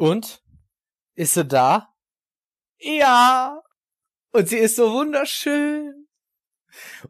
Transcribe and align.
Und? 0.00 0.44
Ist 1.16 1.34
sie 1.34 1.44
da? 1.44 1.88
Ja! 2.78 3.60
Und 4.32 4.48
sie 4.48 4.58
ist 4.58 4.76
so 4.76 4.92
wunderschön. 4.92 6.06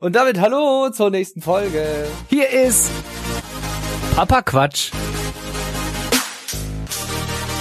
Und 0.01 0.17
damit 0.17 0.41
hallo 0.41 0.89
zur 0.89 1.11
nächsten 1.11 1.43
Folge. 1.43 2.07
Hier 2.31 2.49
ist 2.49 2.91
Papa 4.17 4.41
Quatsch. 4.41 4.91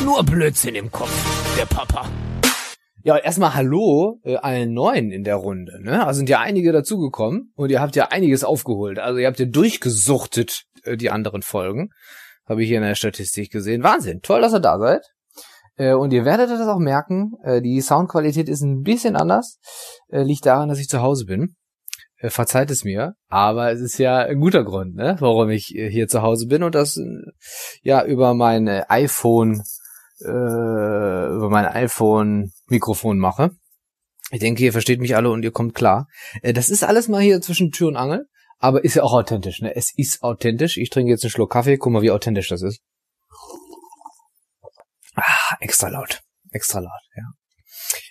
Nur 0.02 0.24
Blödsinn 0.24 0.76
im 0.76 0.90
Kopf, 0.90 1.12
der 1.57 1.65
Papa. 1.65 2.09
Ja, 3.03 3.17
erstmal 3.17 3.53
hallo 3.53 4.21
äh, 4.23 4.37
allen 4.37 4.73
Neuen 4.73 5.12
in 5.12 5.25
der 5.25 5.35
Runde. 5.35 5.83
Ne? 5.83 6.07
Also 6.07 6.19
sind 6.19 6.29
ja 6.29 6.39
einige 6.39 6.71
dazugekommen 6.71 7.51
und 7.55 7.69
ihr 7.69 7.81
habt 7.81 7.97
ja 7.97 8.07
einiges 8.12 8.46
aufgeholt. 8.46 8.97
Also 8.97 9.19
ihr 9.19 9.28
habt 9.28 9.39
ja 9.39 9.46
durchgesuchtet 9.46 10.63
äh, 10.83 10.96
die 10.96 11.09
anderen 11.09 11.41
Folgen. 11.41 11.89
Habe 12.46 12.63
ich 12.63 12.69
hier 12.69 12.78
in 12.78 12.83
der 12.85 12.96
Statistik 12.96 13.51
gesehen. 13.51 13.83
Wahnsinn. 13.83 14.21
Toll, 14.21 14.39
dass 14.39 14.53
ihr 14.53 14.62
da 14.62 14.79
seid. 14.79 15.17
Äh, 15.78 15.94
und 15.94 16.12
ihr 16.12 16.25
werdet 16.25 16.49
das 16.49 16.67
auch 16.67 16.80
merken, 16.80 17.34
äh, 17.44 17.62
die 17.62 17.80
Soundqualität 17.81 18.49
ist 18.49 18.62
ein 18.62 18.81
bisschen 18.81 19.16
anders. 19.16 19.59
Äh, 20.09 20.23
liegt 20.23 20.45
daran, 20.45 20.70
dass 20.70 20.80
ich 20.80 20.90
zu 20.90 21.02
Hause 21.02 21.26
bin. 21.26 21.55
Verzeiht 22.20 22.72
es 22.72 22.84
mir, 22.84 23.13
aber 23.27 23.72
es 23.72 23.80
ist 23.80 23.99
ja 23.99 24.18
ein 24.18 24.40
guter 24.40 24.63
Grund, 24.63 24.95
ne, 24.95 25.18
warum 25.20 25.52
ich 25.52 25.66
hier 25.66 26.08
zu 26.08 26.23
Hause 26.23 26.48
bin 26.48 26.63
und 26.63 26.73
das 26.73 26.99
ja 27.84 28.04
über 28.04 28.34
mein 28.34 28.68
iPhone 28.68 29.62
äh, 30.21 30.26
über 30.26 31.49
mein 31.52 31.66
iPhone 31.66 32.52
Mikrofon 32.68 33.20
mache. 33.20 33.52
Ich 34.32 34.40
denke, 34.40 34.63
ihr 34.63 34.71
versteht 34.71 34.99
mich 34.99 35.16
alle 35.16 35.30
und 35.30 35.44
ihr 35.44 35.52
kommt 35.52 35.76
klar. 35.76 36.07
Das 36.41 36.70
ist 36.70 36.84
alles 36.84 37.07
mal 37.07 37.21
hier 37.21 37.40
zwischen 37.40 37.71
Tür 37.71 37.90
und 37.90 37.96
Angel, 37.96 38.26
aber 38.57 38.84
ist 38.84 38.96
ja 38.96 39.04
auch 39.04 39.13
authentisch. 39.13 39.62
Ne? 39.62 39.76
Es 39.76 39.94
ist 39.96 40.21
authentisch. 40.23 40.77
Ich 40.77 40.90
trinke 40.90 41.12
jetzt 41.12 41.23
einen 41.23 41.32
Schluck 41.32 41.52
Kaffee. 41.52 41.77
Guck 41.77 41.94
mal, 41.94 42.02
wie 42.02 42.12
authentisch 42.12 42.49
das 42.49 42.62
ist. 42.62 42.82
Ah, 45.17 45.57
extra 45.59 45.89
laut. 45.89 46.21
Extra 46.52 46.80
laut, 46.80 47.02
ja. 47.16 47.23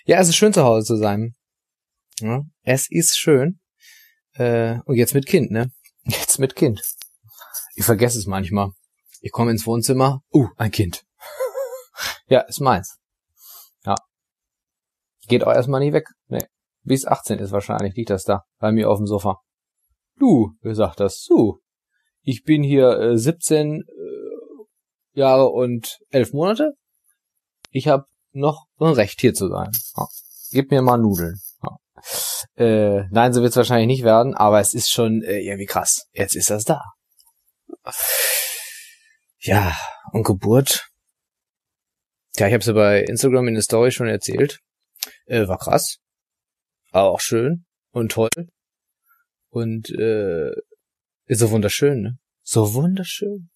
Ja, 0.05 0.19
es 0.19 0.27
ist 0.27 0.35
schön 0.35 0.53
zu 0.53 0.63
Hause 0.63 0.85
zu 0.85 0.97
sein. 0.97 1.35
Ja, 2.19 2.41
es 2.63 2.89
ist 2.89 3.17
schön. 3.17 3.59
Äh, 4.33 4.79
und 4.85 4.95
jetzt 4.95 5.13
mit 5.13 5.25
Kind, 5.25 5.51
ne? 5.51 5.71
Jetzt 6.03 6.39
mit 6.39 6.55
Kind. 6.55 6.81
Ich 7.75 7.85
vergesse 7.85 8.17
es 8.17 8.27
manchmal. 8.27 8.71
Ich 9.21 9.31
komme 9.31 9.51
ins 9.51 9.65
Wohnzimmer. 9.65 10.21
Uh, 10.33 10.47
ein 10.57 10.71
Kind. 10.71 11.03
ja, 12.27 12.41
ist 12.41 12.59
meins. 12.59 12.97
Ja. 13.83 13.95
Geht 15.27 15.43
auch 15.43 15.53
erstmal 15.53 15.79
nicht 15.79 15.93
weg. 15.93 16.07
Nee. 16.27 16.45
Bis 16.83 17.05
18 17.05 17.39
ist 17.39 17.51
wahrscheinlich, 17.51 17.95
liegt 17.95 18.09
das 18.09 18.23
da. 18.23 18.43
Bei 18.59 18.71
mir 18.71 18.89
auf 18.89 18.99
dem 18.99 19.07
Sofa. 19.07 19.41
Du, 20.17 20.55
sagt 20.63 20.99
das? 20.99 21.25
Du. 21.27 21.59
Ich 22.21 22.43
bin 22.43 22.63
hier 22.63 22.99
äh, 22.99 23.17
17 23.17 23.81
äh, 23.81 23.81
Jahre 25.13 25.49
und 25.49 25.99
11 26.09 26.33
Monate. 26.33 26.73
Ich 27.77 27.87
habe 27.87 28.05
noch 28.31 28.65
ein 28.79 28.93
Recht 28.93 29.21
hier 29.21 29.33
zu 29.33 29.49
sein. 29.49 29.71
Ja. 29.95 30.07
Gib 30.51 30.71
mir 30.71 30.81
mal 30.81 30.97
Nudeln. 30.97 31.39
Ja. 31.63 32.63
Äh, 32.63 33.07
nein, 33.11 33.33
so 33.33 33.41
wird's 33.41 33.55
wahrscheinlich 33.55 33.87
nicht 33.87 34.03
werden, 34.03 34.33
aber 34.33 34.59
es 34.59 34.73
ist 34.73 34.89
schon 34.89 35.21
äh, 35.21 35.39
irgendwie 35.39 35.65
krass. 35.65 36.07
Jetzt 36.11 36.35
ist 36.35 36.49
das 36.49 36.63
da. 36.63 36.81
Ja, 39.39 39.75
und 40.11 40.23
Geburt. 40.23 40.89
Ja, 42.37 42.47
ich 42.47 42.53
habe 42.53 42.61
es 42.61 42.67
ja 42.67 42.73
bei 42.73 43.01
Instagram 43.01 43.47
in 43.47 43.53
der 43.53 43.63
Story 43.63 43.91
schon 43.91 44.07
erzählt. 44.07 44.59
Äh, 45.25 45.47
war 45.47 45.57
krass. 45.59 45.97
Aber 46.91 47.11
auch 47.11 47.21
schön 47.21 47.65
und 47.91 48.11
toll. 48.11 48.29
Und 49.49 49.89
äh, 49.91 50.51
ist 51.25 51.39
so 51.39 51.51
wunderschön, 51.51 52.01
ne? 52.01 52.17
So 52.43 52.73
wunderschön. 52.73 53.49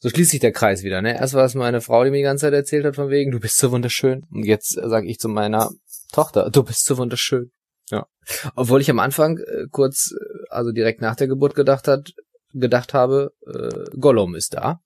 So 0.00 0.08
schließt 0.08 0.30
sich 0.30 0.40
der 0.40 0.52
Kreis 0.52 0.82
wieder, 0.82 1.02
ne? 1.02 1.18
Erst 1.18 1.34
war 1.34 1.44
es 1.44 1.54
meine 1.54 1.80
Frau, 1.80 2.04
die 2.04 2.10
mir 2.10 2.18
die 2.18 2.22
ganze 2.22 2.46
Zeit 2.46 2.54
erzählt 2.54 2.84
hat 2.84 2.96
von 2.96 3.10
wegen, 3.10 3.30
du 3.30 3.40
bist 3.40 3.58
so 3.58 3.70
wunderschön. 3.70 4.26
Und 4.30 4.44
jetzt 4.44 4.70
sage 4.70 5.06
ich 5.06 5.18
zu 5.18 5.28
meiner 5.28 5.70
Tochter, 6.12 6.50
du 6.50 6.62
bist 6.62 6.84
so 6.84 6.96
wunderschön. 6.98 7.50
Ja. 7.90 8.06
Obwohl 8.54 8.80
ich 8.80 8.90
am 8.90 8.98
Anfang 8.98 9.38
äh, 9.38 9.66
kurz, 9.70 10.12
äh, 10.12 10.44
also 10.50 10.72
direkt 10.72 11.00
nach 11.00 11.16
der 11.16 11.28
Geburt 11.28 11.54
gedacht 11.54 11.88
hat, 11.88 12.12
gedacht 12.52 12.94
habe, 12.94 13.32
äh, 13.46 13.96
Gollum 13.98 14.34
ist 14.34 14.54
da. 14.54 14.80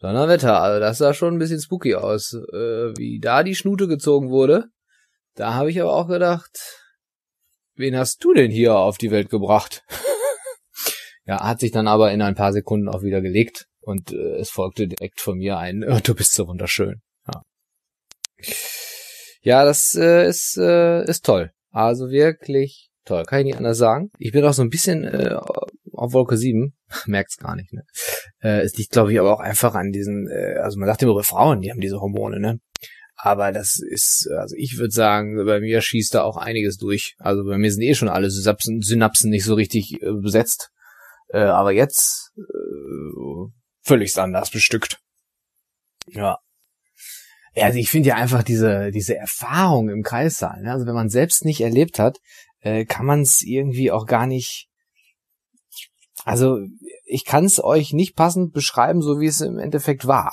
Donnerwetter, 0.00 0.60
also 0.60 0.80
das 0.80 0.98
sah 0.98 1.14
schon 1.14 1.34
ein 1.34 1.38
bisschen 1.38 1.60
spooky 1.60 1.94
aus. 1.94 2.34
Äh, 2.34 2.96
wie 2.96 3.20
da 3.20 3.42
die 3.42 3.54
Schnute 3.54 3.88
gezogen 3.88 4.30
wurde, 4.30 4.66
da 5.34 5.54
habe 5.54 5.70
ich 5.70 5.80
aber 5.80 5.94
auch 5.94 6.08
gedacht, 6.08 6.58
wen 7.74 7.96
hast 7.96 8.22
du 8.22 8.34
denn 8.34 8.50
hier 8.50 8.76
auf 8.76 8.98
die 8.98 9.10
Welt 9.10 9.30
gebracht? 9.30 9.84
ja, 11.24 11.42
hat 11.42 11.60
sich 11.60 11.70
dann 11.70 11.88
aber 11.88 12.12
in 12.12 12.22
ein 12.22 12.34
paar 12.34 12.52
Sekunden 12.52 12.88
auch 12.88 13.02
wieder 13.02 13.20
gelegt 13.20 13.66
und 13.80 14.12
äh, 14.12 14.36
es 14.36 14.50
folgte 14.50 14.88
direkt 14.88 15.20
von 15.20 15.38
mir 15.38 15.58
ein, 15.58 15.84
oh, 15.84 15.98
du 16.04 16.14
bist 16.14 16.34
so 16.34 16.46
wunderschön. 16.46 17.00
Ja, 17.26 17.42
ja 19.42 19.64
das 19.64 19.94
äh, 19.94 20.26
ist, 20.26 20.56
äh, 20.58 21.04
ist 21.04 21.24
toll. 21.24 21.50
Also 21.70 22.10
wirklich 22.10 22.90
toll, 23.04 23.24
kann 23.24 23.40
ich 23.40 23.46
nicht 23.46 23.56
anders 23.56 23.78
sagen. 23.78 24.10
Ich 24.18 24.32
bin 24.32 24.44
auch 24.44 24.52
so 24.52 24.62
ein 24.62 24.68
bisschen 24.68 25.04
äh, 25.04 25.36
auf 25.92 26.12
Wolke 26.12 26.36
7, 26.36 26.74
merkt's 27.06 27.36
gar 27.36 27.56
nicht, 27.56 27.72
ne? 27.72 27.82
Äh, 28.40 28.62
es 28.62 28.76
liegt, 28.76 28.92
glaube 28.92 29.12
ich, 29.12 29.20
aber 29.20 29.32
auch 29.32 29.40
einfach 29.40 29.74
an 29.74 29.92
diesen, 29.92 30.28
äh, 30.28 30.58
also 30.58 30.78
man 30.78 30.88
sagt 30.88 31.02
immer 31.02 31.12
über 31.12 31.24
Frauen, 31.24 31.60
die 31.60 31.70
haben 31.70 31.80
diese 31.80 32.00
Hormone, 32.00 32.40
ne? 32.40 32.58
Aber 33.16 33.52
das 33.52 33.78
ist, 33.78 34.28
also 34.36 34.56
ich 34.58 34.78
würde 34.78 34.90
sagen, 34.90 35.44
bei 35.46 35.60
mir 35.60 35.80
schießt 35.80 36.14
da 36.14 36.24
auch 36.24 36.36
einiges 36.36 36.76
durch. 36.76 37.14
Also 37.18 37.44
bei 37.44 37.56
mir 37.56 37.70
sind 37.70 37.82
eh 37.82 37.94
schon 37.94 38.08
alle 38.08 38.30
Synapsen, 38.30 39.30
nicht 39.30 39.44
so 39.44 39.54
richtig 39.54 40.02
äh, 40.02 40.12
besetzt. 40.20 40.70
Äh, 41.32 41.40
aber 41.40 41.72
jetzt 41.72 42.32
äh, 42.36 43.50
völlig 43.82 44.16
anders 44.18 44.50
bestückt. 44.50 44.98
Ja. 46.06 46.38
Ja, 47.54 47.66
also 47.66 47.78
ich 47.78 47.90
finde 47.90 48.10
ja 48.10 48.14
einfach 48.16 48.42
diese, 48.42 48.90
diese 48.90 49.16
Erfahrung 49.16 49.90
im 49.90 50.02
Kreissaal, 50.02 50.62
ne? 50.62 50.72
also 50.72 50.86
wenn 50.86 50.94
man 50.94 51.10
selbst 51.10 51.44
nicht 51.44 51.60
erlebt 51.60 51.98
hat, 51.98 52.18
äh, 52.60 52.86
kann 52.86 53.04
man 53.04 53.20
es 53.20 53.42
irgendwie 53.42 53.90
auch 53.90 54.06
gar 54.06 54.26
nicht, 54.26 54.68
also 56.24 56.60
ich 57.04 57.26
kann 57.26 57.44
es 57.44 57.62
euch 57.62 57.92
nicht 57.92 58.16
passend 58.16 58.52
beschreiben, 58.52 59.02
so 59.02 59.20
wie 59.20 59.26
es 59.26 59.42
im 59.42 59.58
Endeffekt 59.58 60.06
war 60.06 60.32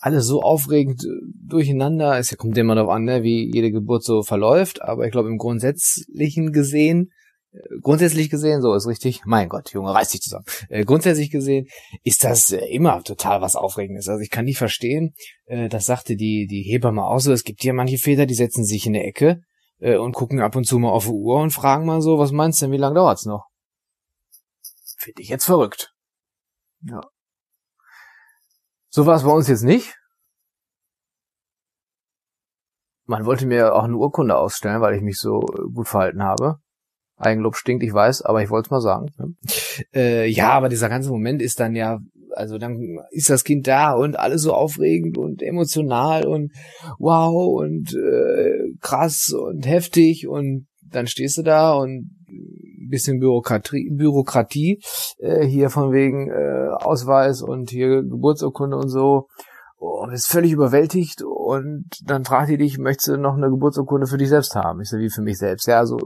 alles 0.00 0.26
so 0.26 0.40
aufregend 0.40 1.06
durcheinander. 1.46 2.18
Es 2.18 2.34
kommt 2.36 2.56
immer 2.56 2.74
darauf 2.74 2.90
an, 2.90 3.04
ne, 3.04 3.22
wie 3.22 3.50
jede 3.52 3.70
Geburt 3.70 4.02
so 4.02 4.22
verläuft, 4.22 4.82
aber 4.82 5.04
ich 5.04 5.12
glaube 5.12 5.28
im 5.28 5.36
Grundsätzlichen 5.36 6.52
gesehen, 6.52 7.08
äh, 7.08 7.19
grundsätzlich 7.80 8.30
gesehen, 8.30 8.62
so 8.62 8.74
ist 8.74 8.86
richtig, 8.86 9.24
mein 9.24 9.48
Gott, 9.48 9.72
Junge, 9.72 9.92
reiß 9.92 10.10
dich 10.10 10.20
zusammen. 10.20 10.44
Äh, 10.68 10.84
grundsätzlich 10.84 11.30
gesehen 11.30 11.66
ist 12.04 12.24
das 12.24 12.52
äh, 12.52 12.64
immer 12.66 13.02
total 13.02 13.40
was 13.40 13.56
Aufregendes. 13.56 14.08
Also 14.08 14.20
ich 14.22 14.30
kann 14.30 14.44
nicht 14.44 14.58
verstehen, 14.58 15.14
äh, 15.46 15.68
das 15.68 15.86
sagte 15.86 16.16
die, 16.16 16.46
die 16.46 16.62
Hebamme 16.62 17.04
auch 17.04 17.18
so, 17.18 17.32
es 17.32 17.44
gibt 17.44 17.62
hier 17.62 17.72
manche 17.72 17.98
Väter, 17.98 18.26
die 18.26 18.34
setzen 18.34 18.64
sich 18.64 18.86
in 18.86 18.92
der 18.92 19.06
Ecke 19.06 19.40
äh, 19.78 19.96
und 19.96 20.12
gucken 20.12 20.40
ab 20.40 20.54
und 20.56 20.64
zu 20.64 20.78
mal 20.78 20.90
auf 20.90 21.04
die 21.04 21.10
Uhr 21.10 21.40
und 21.40 21.50
fragen 21.50 21.86
mal 21.86 22.02
so, 22.02 22.18
was 22.18 22.32
meinst 22.32 22.60
du 22.60 22.66
denn, 22.66 22.72
wie 22.72 22.78
lange 22.78 22.94
dauert's 22.94 23.26
noch? 23.26 23.48
Finde 24.98 25.22
ich 25.22 25.28
jetzt 25.28 25.46
verrückt. 25.46 25.92
Ja. 26.82 27.00
So 28.90 29.06
war 29.06 29.16
es 29.16 29.24
bei 29.24 29.30
uns 29.30 29.48
jetzt 29.48 29.62
nicht. 29.62 29.96
Man 33.06 33.24
wollte 33.24 33.46
mir 33.46 33.74
auch 33.74 33.84
eine 33.84 33.96
Urkunde 33.96 34.36
ausstellen, 34.36 34.80
weil 34.80 34.94
ich 34.94 35.02
mich 35.02 35.18
so 35.18 35.40
gut 35.40 35.88
verhalten 35.88 36.22
habe. 36.22 36.60
Eigenlob 37.20 37.56
stinkt, 37.56 37.84
ich 37.84 37.92
weiß, 37.92 38.22
aber 38.22 38.42
ich 38.42 38.50
wollte 38.50 38.68
es 38.68 38.70
mal 38.70 38.80
sagen. 38.80 39.06
Ne? 39.18 39.34
Äh, 39.94 40.26
ja, 40.28 40.50
aber 40.50 40.68
dieser 40.68 40.88
ganze 40.88 41.10
Moment 41.10 41.42
ist 41.42 41.60
dann 41.60 41.76
ja, 41.76 42.00
also 42.34 42.58
dann 42.58 42.98
ist 43.10 43.30
das 43.30 43.44
Kind 43.44 43.66
da 43.66 43.92
und 43.92 44.18
alles 44.18 44.42
so 44.42 44.54
aufregend 44.54 45.18
und 45.18 45.42
emotional 45.42 46.26
und 46.26 46.52
wow 46.98 47.60
und 47.60 47.94
äh, 47.94 48.72
krass 48.80 49.32
und 49.32 49.66
heftig 49.66 50.26
und 50.28 50.66
dann 50.82 51.06
stehst 51.06 51.38
du 51.38 51.42
da 51.42 51.72
und 51.72 52.10
bisschen 52.88 53.20
Bürokratie, 53.20 53.90
Bürokratie 53.90 54.80
äh, 55.18 55.46
hier 55.46 55.70
von 55.70 55.92
wegen 55.92 56.28
äh, 56.28 56.68
Ausweis 56.72 57.40
und 57.40 57.70
hier 57.70 58.02
Geburtsurkunde 58.02 58.76
und 58.76 58.88
so 58.88 59.28
und 59.78 60.12
ist 60.12 60.26
völlig 60.26 60.52
überwältigt 60.52 61.22
und 61.50 61.88
dann 62.04 62.24
fragt 62.24 62.48
die 62.48 62.58
dich, 62.58 62.78
möchtest 62.78 63.08
du 63.08 63.16
noch 63.16 63.34
eine 63.34 63.50
Geburtsurkunde 63.50 64.06
für 64.06 64.18
dich 64.18 64.28
selbst 64.28 64.54
haben? 64.54 64.80
Ich 64.80 64.88
so, 64.88 64.98
wie 64.98 65.10
für 65.10 65.20
mich 65.20 65.36
selbst. 65.36 65.66
Ja, 65.66 65.84
so 65.84 65.98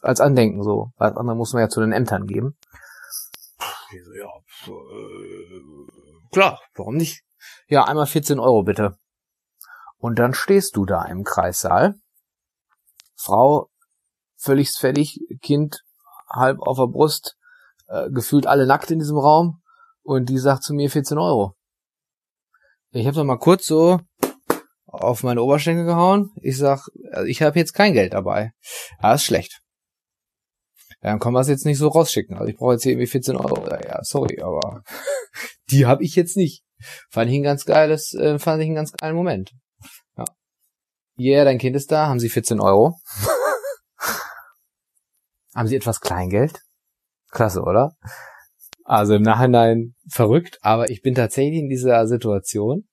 als 0.00 0.22
Andenken 0.22 0.62
so. 0.62 0.92
Als 0.96 1.18
andere 1.18 1.36
muss 1.36 1.52
man 1.52 1.60
ja 1.60 1.68
zu 1.68 1.80
den 1.80 1.92
Ämtern 1.92 2.26
geben. 2.26 2.56
Ich 3.92 4.02
so, 4.02 4.12
ja, 4.14 4.30
so, 4.64 4.72
äh, 4.72 6.28
klar, 6.32 6.58
warum 6.76 6.96
nicht? 6.96 7.24
Ja, 7.68 7.84
einmal 7.84 8.06
14 8.06 8.38
Euro 8.38 8.62
bitte. 8.62 8.96
Und 9.98 10.18
dann 10.18 10.32
stehst 10.32 10.76
du 10.76 10.86
da 10.86 11.04
im 11.04 11.24
Kreissaal. 11.24 11.96
Frau 13.16 13.68
völlig 14.38 14.70
fertig, 14.70 15.20
Kind 15.42 15.82
halb 16.30 16.58
auf 16.60 16.78
der 16.78 16.86
Brust, 16.86 17.36
äh, 17.88 18.08
gefühlt 18.10 18.46
alle 18.46 18.66
nackt 18.66 18.90
in 18.90 18.98
diesem 18.98 19.18
Raum 19.18 19.60
und 20.02 20.30
die 20.30 20.38
sagt 20.38 20.62
zu 20.62 20.72
mir 20.72 20.90
14 20.90 21.18
Euro. 21.18 21.54
Ich 22.92 23.06
habe 23.06 23.18
noch 23.18 23.24
mal 23.24 23.38
kurz 23.38 23.66
so 23.66 24.00
auf 24.86 25.22
meine 25.22 25.42
Oberschenkel 25.42 25.84
gehauen. 25.84 26.30
Ich 26.42 26.56
sag, 26.56 26.88
also 27.12 27.26
ich 27.26 27.42
habe 27.42 27.58
jetzt 27.58 27.72
kein 27.72 27.92
Geld 27.92 28.14
dabei. 28.14 28.52
Ja, 29.02 29.14
ist 29.14 29.24
schlecht. 29.24 29.60
Dann 31.00 31.18
kann 31.18 31.32
man 31.32 31.42
es 31.42 31.48
jetzt 31.48 31.66
nicht 31.66 31.78
so 31.78 31.88
rausschicken. 31.88 32.36
Also 32.36 32.48
ich 32.48 32.56
brauche 32.56 32.72
jetzt 32.72 32.82
hier 32.82 32.92
irgendwie 32.92 33.06
14 33.06 33.36
Euro. 33.36 33.68
Ja, 33.68 34.02
sorry, 34.02 34.40
aber 34.40 34.82
Die 35.70 35.86
habe 35.86 36.04
ich 36.04 36.16
jetzt 36.16 36.36
nicht. 36.36 36.62
Fand 37.10 37.30
ich 37.30 37.36
ein 37.36 37.42
ganz 37.42 37.64
geiles, 37.64 38.14
äh, 38.14 38.38
fand 38.38 38.62
ich 38.62 38.66
einen 38.66 38.74
ganz 38.74 38.92
geilen 38.92 39.16
Moment. 39.16 39.52
Ja. 40.16 40.24
Yeah, 41.18 41.44
dein 41.44 41.58
Kind 41.58 41.76
ist 41.76 41.90
da, 41.90 42.06
haben 42.06 42.20
Sie 42.20 42.28
14 42.28 42.60
Euro? 42.60 42.98
haben 45.54 45.66
Sie 45.66 45.76
etwas 45.76 46.00
Kleingeld? 46.00 46.60
Klasse, 47.30 47.62
oder? 47.62 47.96
Also 48.84 49.14
im 49.14 49.22
Nachhinein 49.22 49.94
verrückt, 50.10 50.58
aber 50.60 50.90
ich 50.90 51.02
bin 51.02 51.14
tatsächlich 51.14 51.58
in 51.58 51.68
dieser 51.68 52.06
Situation, 52.06 52.86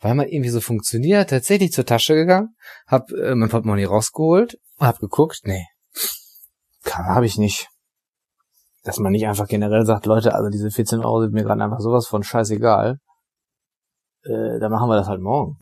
weil 0.00 0.14
man 0.14 0.28
irgendwie 0.28 0.50
so 0.50 0.60
funktioniert, 0.60 1.30
tatsächlich 1.30 1.72
zur 1.72 1.86
Tasche 1.86 2.14
gegangen, 2.14 2.54
hab 2.86 3.10
äh, 3.12 3.34
mein 3.34 3.48
Portemonnaie 3.48 3.84
rausgeholt 3.84 4.58
hab 4.78 5.00
geguckt, 5.00 5.40
nee, 5.44 5.66
habe 6.86 7.26
ich 7.26 7.36
nicht. 7.36 7.68
Dass 8.84 8.98
man 8.98 9.12
nicht 9.12 9.26
einfach 9.26 9.48
generell 9.48 9.84
sagt, 9.84 10.06
Leute, 10.06 10.34
also 10.34 10.50
diese 10.50 10.70
14 10.70 11.00
Euro 11.00 11.22
sind 11.22 11.32
mir 11.32 11.42
gerade 11.42 11.62
einfach 11.62 11.80
sowas 11.80 12.06
von 12.06 12.22
scheißegal. 12.22 12.98
Äh, 14.22 14.58
dann 14.60 14.70
machen 14.70 14.88
wir 14.88 14.96
das 14.96 15.08
halt 15.08 15.20
morgen. 15.20 15.58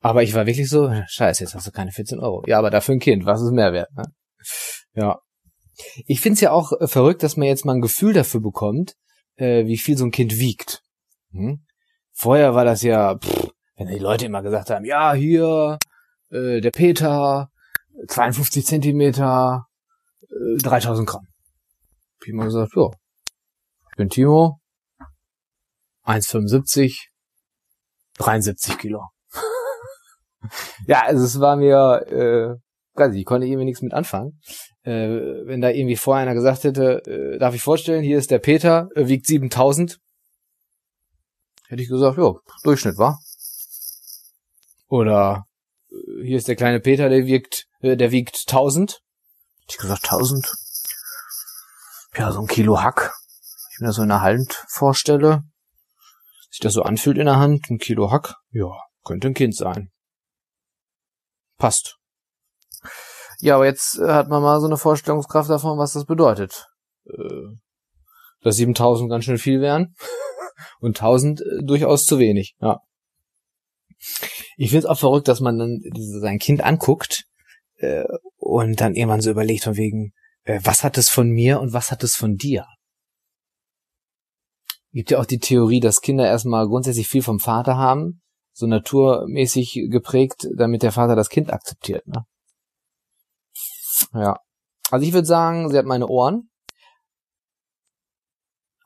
Aber 0.00 0.22
ich 0.22 0.34
war 0.34 0.46
wirklich 0.46 0.68
so, 0.68 0.92
scheiße, 1.08 1.42
jetzt 1.42 1.54
hast 1.54 1.66
du 1.66 1.72
keine 1.72 1.92
14 1.92 2.20
Euro. 2.20 2.44
Ja, 2.46 2.58
aber 2.58 2.70
dafür 2.70 2.94
ein 2.94 3.00
Kind, 3.00 3.24
was 3.24 3.42
ist 3.42 3.52
Mehrwert? 3.52 3.90
Ne? 3.96 4.04
Ja. 4.94 5.18
Ich 6.06 6.20
find's 6.20 6.40
ja 6.40 6.52
auch 6.52 6.72
äh, 6.80 6.86
verrückt, 6.86 7.22
dass 7.22 7.36
man 7.36 7.48
jetzt 7.48 7.64
mal 7.64 7.74
ein 7.74 7.80
Gefühl 7.80 8.12
dafür 8.12 8.40
bekommt, 8.40 8.94
äh, 9.36 9.66
wie 9.66 9.78
viel 9.78 9.96
so 9.96 10.04
ein 10.04 10.10
Kind 10.10 10.38
wiegt. 10.38 10.82
Hm? 11.32 11.65
Vorher 12.18 12.54
war 12.54 12.64
das 12.64 12.80
ja, 12.80 13.18
pff, 13.18 13.50
wenn 13.76 13.88
die 13.88 13.98
Leute 13.98 14.24
immer 14.24 14.42
gesagt 14.42 14.70
haben, 14.70 14.86
ja, 14.86 15.12
hier, 15.12 15.78
äh, 16.30 16.62
der 16.62 16.70
Peter, 16.70 17.50
52 18.08 18.64
Zentimeter, 18.64 19.66
äh, 20.22 20.56
3000 20.56 21.06
Gramm. 21.06 21.26
Hab 21.26 22.22
ich 22.22 22.28
immer 22.28 22.46
gesagt, 22.46 22.72
ja, 22.74 22.88
ich 23.90 23.96
bin 23.98 24.08
Timo, 24.08 24.60
1,75, 26.06 27.08
73 28.16 28.78
Kilo. 28.78 29.02
ja, 30.86 31.02
also 31.02 31.22
es 31.22 31.38
war 31.38 31.56
mir, 31.56 32.06
äh, 32.08 32.98
weiß 32.98 33.12
ich, 33.12 33.20
ich 33.20 33.26
konnte 33.26 33.46
irgendwie 33.46 33.66
nichts 33.66 33.82
mit 33.82 33.92
anfangen. 33.92 34.40
Äh, 34.84 35.44
wenn 35.44 35.60
da 35.60 35.68
irgendwie 35.68 35.96
vorher 35.96 36.22
einer 36.22 36.34
gesagt 36.34 36.64
hätte, 36.64 37.04
äh, 37.04 37.38
darf 37.38 37.54
ich 37.54 37.60
vorstellen, 37.60 38.02
hier 38.02 38.16
ist 38.16 38.30
der 38.30 38.38
Peter, 38.38 38.88
äh, 38.94 39.06
wiegt 39.06 39.26
7000, 39.26 39.98
hätte 41.68 41.82
ich 41.82 41.88
gesagt, 41.88 42.18
ja, 42.18 42.34
Durchschnitt, 42.62 42.98
war. 42.98 43.20
Oder 44.88 45.46
äh, 45.90 46.24
hier 46.24 46.38
ist 46.38 46.48
der 46.48 46.56
kleine 46.56 46.80
Peter, 46.80 47.08
der 47.08 47.26
wiegt, 47.26 47.66
äh, 47.80 47.96
der 47.96 48.10
wiegt 48.10 48.44
1000. 48.46 48.92
Hätte 48.92 49.02
ich 49.68 49.78
gesagt, 49.78 50.04
1000. 50.04 50.54
Ja, 52.16 52.32
so 52.32 52.40
ein 52.40 52.46
Kilo 52.46 52.80
Hack. 52.80 53.12
Ich 53.72 53.80
mir 53.80 53.88
das 53.88 53.96
so 53.96 54.02
in 54.02 54.08
der 54.08 54.22
Hand 54.22 54.64
vorstelle. 54.68 55.42
Sich 56.50 56.60
das 56.60 56.72
so 56.72 56.82
anfühlt 56.82 57.18
in 57.18 57.26
der 57.26 57.36
Hand, 57.36 57.68
ein 57.68 57.78
Kilo 57.78 58.10
Hack. 58.10 58.36
Ja, 58.50 58.70
könnte 59.04 59.28
ein 59.28 59.34
Kind 59.34 59.54
sein. 59.54 59.90
Passt. 61.58 61.98
Ja, 63.40 63.56
aber 63.56 63.66
jetzt 63.66 63.98
äh, 63.98 64.08
hat 64.08 64.28
man 64.28 64.42
mal 64.42 64.60
so 64.60 64.66
eine 64.66 64.78
Vorstellungskraft 64.78 65.50
davon, 65.50 65.78
was 65.78 65.92
das 65.92 66.06
bedeutet. 66.06 66.68
Äh, 67.06 67.56
dass 68.42 68.56
7000 68.56 69.10
ganz 69.10 69.24
schön 69.24 69.38
viel 69.38 69.60
wären 69.60 69.94
und 70.80 70.96
1000 70.96 71.40
äh, 71.40 71.44
durchaus 71.64 72.04
zu 72.04 72.18
wenig, 72.18 72.54
ja. 72.60 72.80
Ich 74.56 74.70
finde 74.70 74.86
es 74.86 74.86
auch 74.86 74.98
verrückt, 74.98 75.28
dass 75.28 75.40
man 75.40 75.58
dann 75.58 75.80
sein 75.94 76.38
Kind 76.38 76.62
anguckt 76.62 77.24
äh, 77.78 78.04
und 78.36 78.80
dann 78.80 78.94
irgendwann 78.94 79.20
so 79.20 79.30
überlegt 79.30 79.64
von 79.64 79.76
wegen, 79.76 80.12
äh, 80.44 80.60
was 80.62 80.84
hat 80.84 80.98
es 80.98 81.08
von 81.08 81.30
mir 81.30 81.60
und 81.60 81.72
was 81.72 81.90
hat 81.90 82.02
es 82.02 82.14
von 82.14 82.36
dir? 82.36 82.66
Gibt 84.92 85.10
ja 85.10 85.18
auch 85.18 85.26
die 85.26 85.38
Theorie, 85.38 85.80
dass 85.80 86.00
Kinder 86.00 86.26
erstmal 86.26 86.66
grundsätzlich 86.66 87.08
viel 87.08 87.22
vom 87.22 87.38
Vater 87.38 87.76
haben, 87.76 88.22
so 88.52 88.66
naturmäßig 88.66 89.88
geprägt, 89.90 90.48
damit 90.56 90.82
der 90.82 90.92
Vater 90.92 91.14
das 91.16 91.28
Kind 91.28 91.52
akzeptiert. 91.52 92.06
Ne? 92.06 92.24
Ja. 94.14 94.40
Also 94.90 95.04
ich 95.04 95.12
würde 95.12 95.26
sagen, 95.26 95.68
sie 95.70 95.76
hat 95.76 95.84
meine 95.84 96.06
Ohren. 96.06 96.50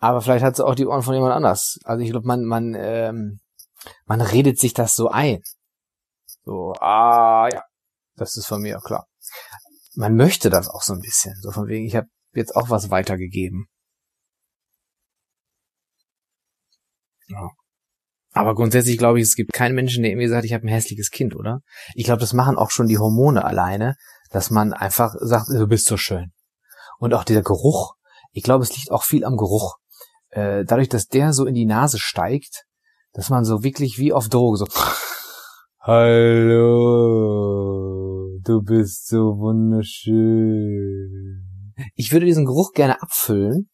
Aber 0.00 0.22
vielleicht 0.22 0.44
hat 0.44 0.56
sie 0.56 0.64
auch 0.64 0.74
die 0.74 0.86
Ohren 0.86 1.02
von 1.02 1.14
jemand 1.14 1.34
anders. 1.34 1.78
Also 1.84 2.02
ich 2.02 2.10
glaube, 2.10 2.26
man, 2.26 2.44
man, 2.44 2.74
ähm, 2.74 3.40
man 4.06 4.20
redet 4.22 4.58
sich 4.58 4.72
das 4.72 4.94
so 4.94 5.08
ein. 5.08 5.42
So, 6.44 6.72
ah 6.80 7.48
ja, 7.52 7.62
das 8.16 8.36
ist 8.36 8.46
von 8.46 8.62
mir, 8.62 8.80
klar. 8.82 9.06
Man 9.94 10.16
möchte 10.16 10.48
das 10.48 10.68
auch 10.68 10.82
so 10.82 10.94
ein 10.94 11.00
bisschen. 11.00 11.34
So 11.42 11.50
von 11.50 11.68
wegen, 11.68 11.84
ich 11.84 11.96
habe 11.96 12.08
jetzt 12.32 12.56
auch 12.56 12.70
was 12.70 12.90
weitergegeben. 12.90 13.66
Ja. 17.28 17.50
Aber 18.32 18.54
grundsätzlich 18.54 18.96
glaube 18.96 19.18
ich, 19.18 19.24
es 19.24 19.34
gibt 19.34 19.52
keinen 19.52 19.74
Menschen, 19.74 20.02
der 20.02 20.12
irgendwie 20.12 20.28
sagt, 20.28 20.44
ich 20.44 20.54
habe 20.54 20.64
ein 20.64 20.68
hässliches 20.68 21.10
Kind, 21.10 21.34
oder? 21.34 21.60
Ich 21.94 22.04
glaube, 22.04 22.20
das 22.20 22.32
machen 22.32 22.56
auch 22.56 22.70
schon 22.70 22.86
die 22.86 22.98
Hormone 22.98 23.44
alleine, 23.44 23.96
dass 24.30 24.50
man 24.50 24.72
einfach 24.72 25.14
sagt, 25.20 25.48
du 25.48 25.66
bist 25.66 25.86
so 25.86 25.96
schön. 25.96 26.32
Und 26.98 27.12
auch 27.12 27.24
dieser 27.24 27.42
Geruch, 27.42 27.94
ich 28.32 28.44
glaube, 28.44 28.62
es 28.62 28.74
liegt 28.74 28.90
auch 28.90 29.02
viel 29.02 29.24
am 29.24 29.36
Geruch. 29.36 29.79
Äh, 30.30 30.64
dadurch, 30.64 30.88
dass 30.88 31.06
der 31.06 31.32
so 31.32 31.44
in 31.46 31.54
die 31.54 31.66
Nase 31.66 31.98
steigt, 31.98 32.64
dass 33.12 33.30
man 33.30 33.44
so 33.44 33.62
wirklich 33.64 33.98
wie 33.98 34.12
auf 34.12 34.28
Droge 34.28 34.58
so 34.58 34.66
Hallo, 35.80 36.58
du 38.42 38.62
bist 38.62 39.08
so 39.08 39.38
wunderschön. 39.38 40.12
Ich 41.94 42.12
würde 42.12 42.26
diesen 42.26 42.44
Geruch 42.44 42.72
gerne 42.72 43.00
abfüllen. 43.02 43.70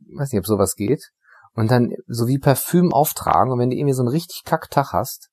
Ich 0.00 0.18
weiß 0.18 0.32
nicht, 0.32 0.40
ob 0.40 0.46
sowas 0.46 0.74
geht. 0.74 1.12
Und 1.54 1.70
dann 1.70 1.92
so 2.06 2.26
wie 2.26 2.38
Parfüm 2.38 2.92
auftragen. 2.92 3.52
Und 3.52 3.60
wenn 3.60 3.70
du 3.70 3.76
irgendwie 3.76 3.94
so 3.94 4.02
einen 4.02 4.10
richtig 4.10 4.42
Kacktag 4.44 4.92
hast, 4.92 5.30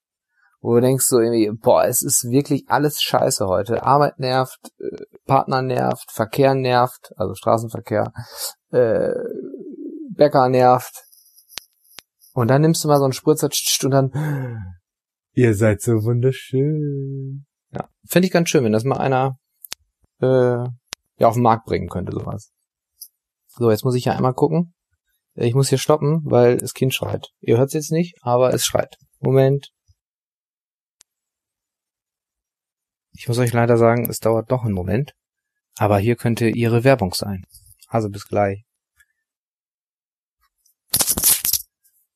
wo 0.62 0.74
du 0.74 0.82
denkst 0.82 1.06
so 1.06 1.20
irgendwie, 1.20 1.52
boah, 1.52 1.86
es 1.86 2.02
ist 2.02 2.30
wirklich 2.32 2.66
alles 2.68 3.02
scheiße 3.02 3.46
heute. 3.46 3.84
Arbeit 3.84 4.18
nervt, 4.20 4.60
äh, 4.80 5.04
Partner 5.26 5.62
nervt, 5.62 6.12
Verkehr 6.12 6.56
nervt, 6.56 7.14
also 7.18 7.36
Straßenverkehr, 7.36 8.12
äh, 8.72 9.12
Bäcker 10.16 10.50
nervt. 10.50 11.04
Und 12.34 12.50
dann 12.50 12.62
nimmst 12.62 12.84
du 12.84 12.88
mal 12.88 12.98
so 12.98 13.06
einen 13.06 13.14
Spritzer 13.14 13.50
und 13.84 13.92
dann, 13.92 14.76
ihr 15.34 15.56
seid 15.56 15.82
so 15.82 16.04
wunderschön. 16.04 17.46
Ja, 17.72 17.90
fände 18.08 18.26
ich 18.26 18.34
ganz 18.34 18.50
schön, 18.50 18.64
wenn 18.64 18.74
das 18.74 18.84
mal 18.84 18.98
einer 18.98 19.38
äh, 20.22 20.68
ja 21.18 21.28
auf 21.28 21.36
den 21.36 21.44
Markt 21.44 21.66
bringen 21.66 21.88
könnte, 21.88 22.12
sowas. 22.12 22.52
So, 23.48 23.72
jetzt 23.72 23.86
muss 23.86 23.96
ich 23.96 24.06
ja 24.06 24.14
einmal 24.14 24.34
gucken. 24.34 24.74
Ich 25.36 25.54
muss 25.54 25.70
hier 25.70 25.78
stoppen, 25.78 26.22
weil 26.26 26.58
das 26.58 26.74
Kind 26.74 26.94
schreit. 26.94 27.30
Ihr 27.40 27.58
hört 27.58 27.68
es 27.68 27.74
jetzt 27.74 27.92
nicht, 27.92 28.18
aber 28.22 28.54
es 28.54 28.66
schreit. 28.66 28.96
Moment. 29.20 29.70
Ich 33.12 33.28
muss 33.28 33.38
euch 33.38 33.54
leider 33.54 33.78
sagen, 33.78 34.10
es 34.10 34.20
dauert 34.20 34.52
doch 34.52 34.64
einen 34.64 34.74
Moment. 34.74 35.14
Aber 35.78 36.00
hier 36.00 36.16
könnte 36.16 36.48
ihre 36.48 36.84
Werbung 36.84 37.14
sein. 37.14 37.44
Also 37.88 38.10
bis 38.10 38.28
gleich. 38.28 38.66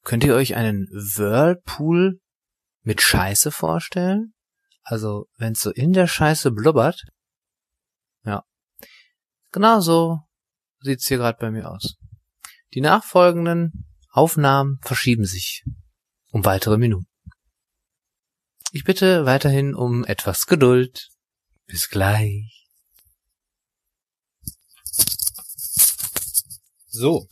Könnt 0.09 0.23
ihr 0.23 0.33
euch 0.33 0.55
einen 0.55 0.87
Whirlpool 0.87 2.19
mit 2.81 2.99
Scheiße 2.99 3.51
vorstellen? 3.51 4.33
Also, 4.81 5.27
wenn 5.37 5.51
es 5.51 5.59
so 5.59 5.69
in 5.69 5.93
der 5.93 6.07
Scheiße 6.07 6.49
blubbert. 6.49 7.03
Ja. 8.23 8.43
Genau 9.51 9.81
so 9.81 10.17
sieht's 10.79 11.07
hier 11.07 11.17
gerade 11.17 11.37
bei 11.39 11.51
mir 11.51 11.69
aus. 11.69 11.97
Die 12.73 12.81
nachfolgenden 12.81 13.87
Aufnahmen 14.09 14.79
verschieben 14.81 15.25
sich 15.25 15.63
um 16.31 16.43
weitere 16.43 16.79
Minuten. 16.79 17.05
Ich 18.71 18.85
bitte 18.85 19.27
weiterhin 19.27 19.75
um 19.75 20.05
etwas 20.05 20.47
Geduld. 20.47 21.09
Bis 21.67 21.87
gleich. 21.87 22.67
So, 26.87 27.27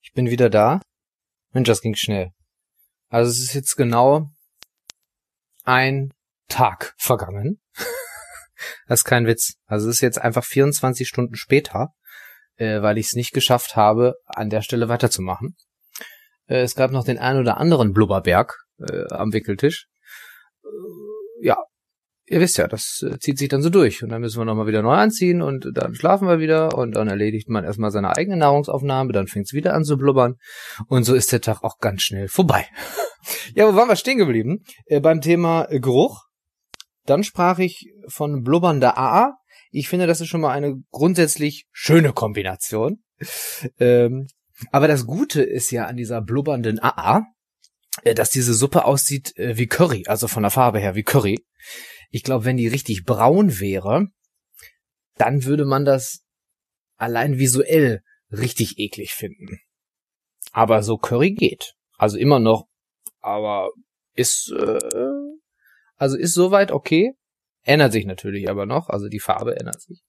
ich 0.00 0.14
bin 0.14 0.30
wieder 0.30 0.48
da. 0.48 0.80
Mensch, 1.52 1.66
das 1.66 1.80
ging 1.80 1.94
schnell. 1.94 2.30
Also 3.08 3.30
es 3.30 3.38
ist 3.40 3.54
jetzt 3.54 3.76
genau 3.76 4.30
ein 5.64 6.12
Tag 6.48 6.94
vergangen. 6.96 7.60
das 8.86 9.00
ist 9.00 9.04
kein 9.04 9.26
Witz. 9.26 9.54
Also 9.66 9.88
es 9.88 9.96
ist 9.96 10.00
jetzt 10.00 10.20
einfach 10.20 10.44
24 10.44 11.06
Stunden 11.06 11.36
später, 11.36 11.90
äh, 12.56 12.82
weil 12.82 12.98
ich 12.98 13.06
es 13.06 13.14
nicht 13.14 13.32
geschafft 13.32 13.76
habe, 13.76 14.14
an 14.26 14.50
der 14.50 14.62
Stelle 14.62 14.88
weiterzumachen. 14.88 15.56
Äh, 16.46 16.62
es 16.62 16.74
gab 16.74 16.90
noch 16.90 17.04
den 17.04 17.18
ein 17.18 17.38
oder 17.38 17.58
anderen 17.58 17.92
Blubberberg 17.92 18.56
äh, 18.78 19.04
am 19.10 19.32
Wickeltisch 19.32 19.88
äh, 20.64 21.46
ja, 21.46 21.56
ihr 22.32 22.40
wisst 22.40 22.56
ja, 22.56 22.66
das 22.66 23.04
äh, 23.06 23.18
zieht 23.18 23.38
sich 23.38 23.48
dann 23.48 23.62
so 23.62 23.68
durch. 23.68 24.02
Und 24.02 24.08
dann 24.08 24.22
müssen 24.22 24.40
wir 24.40 24.44
nochmal 24.44 24.66
wieder 24.66 24.82
neu 24.82 24.94
anziehen 24.94 25.42
und 25.42 25.68
dann 25.74 25.94
schlafen 25.94 26.26
wir 26.26 26.40
wieder 26.40 26.76
und 26.76 26.96
dann 26.96 27.08
erledigt 27.08 27.48
man 27.48 27.62
erstmal 27.62 27.90
seine 27.90 28.16
eigene 28.16 28.38
Nahrungsaufnahme, 28.38 29.12
dann 29.12 29.26
fängt 29.26 29.46
es 29.46 29.52
wieder 29.52 29.74
an 29.74 29.84
zu 29.84 29.98
blubbern 29.98 30.36
und 30.88 31.04
so 31.04 31.14
ist 31.14 31.30
der 31.32 31.42
Tag 31.42 31.62
auch 31.62 31.78
ganz 31.78 32.02
schnell 32.02 32.28
vorbei. 32.28 32.66
ja, 33.54 33.68
wo 33.68 33.76
waren 33.76 33.88
wir 33.88 33.96
stehen 33.96 34.18
geblieben? 34.18 34.64
Äh, 34.86 35.00
beim 35.00 35.20
Thema 35.20 35.66
äh, 35.70 35.78
Geruch. 35.78 36.22
Dann 37.04 37.22
sprach 37.22 37.58
ich 37.58 37.92
von 38.08 38.42
blubbernder 38.42 38.96
AA. 38.96 39.34
Ich 39.70 39.88
finde, 39.88 40.06
das 40.06 40.20
ist 40.20 40.28
schon 40.28 40.40
mal 40.40 40.52
eine 40.52 40.76
grundsätzlich 40.90 41.66
schöne 41.72 42.12
Kombination. 42.12 43.02
Ähm, 43.78 44.28
Aber 44.70 44.88
das 44.88 45.06
Gute 45.06 45.42
ist 45.42 45.70
ja 45.70 45.86
an 45.86 45.96
dieser 45.96 46.22
blubbernden 46.22 46.80
AA, 46.80 47.24
äh, 48.04 48.14
dass 48.14 48.30
diese 48.30 48.54
Suppe 48.54 48.84
aussieht 48.84 49.34
wie 49.36 49.66
Curry, 49.66 50.04
also 50.06 50.28
von 50.28 50.42
der 50.42 50.50
Farbe 50.50 50.78
her 50.78 50.94
wie 50.94 51.02
Curry. 51.02 51.44
Ich 52.12 52.22
glaube, 52.22 52.44
wenn 52.44 52.58
die 52.58 52.68
richtig 52.68 53.04
braun 53.04 53.58
wäre, 53.58 54.06
dann 55.16 55.44
würde 55.44 55.64
man 55.64 55.84
das 55.84 56.22
allein 56.96 57.38
visuell 57.38 58.02
richtig 58.30 58.78
eklig 58.78 59.12
finden. 59.12 59.60
Aber 60.52 60.82
so 60.82 60.98
Curry 60.98 61.32
geht. 61.32 61.74
Also 61.96 62.18
immer 62.18 62.38
noch, 62.38 62.68
aber 63.20 63.70
ist 64.14 64.52
äh, 64.52 64.78
also 65.96 66.16
ist 66.16 66.34
soweit 66.34 66.70
okay. 66.70 67.14
Ändert 67.64 67.92
sich 67.92 68.06
natürlich 68.06 68.50
aber 68.50 68.66
noch, 68.66 68.88
also 68.88 69.08
die 69.08 69.20
Farbe 69.20 69.56
ändert 69.56 69.80
sich. 69.80 70.02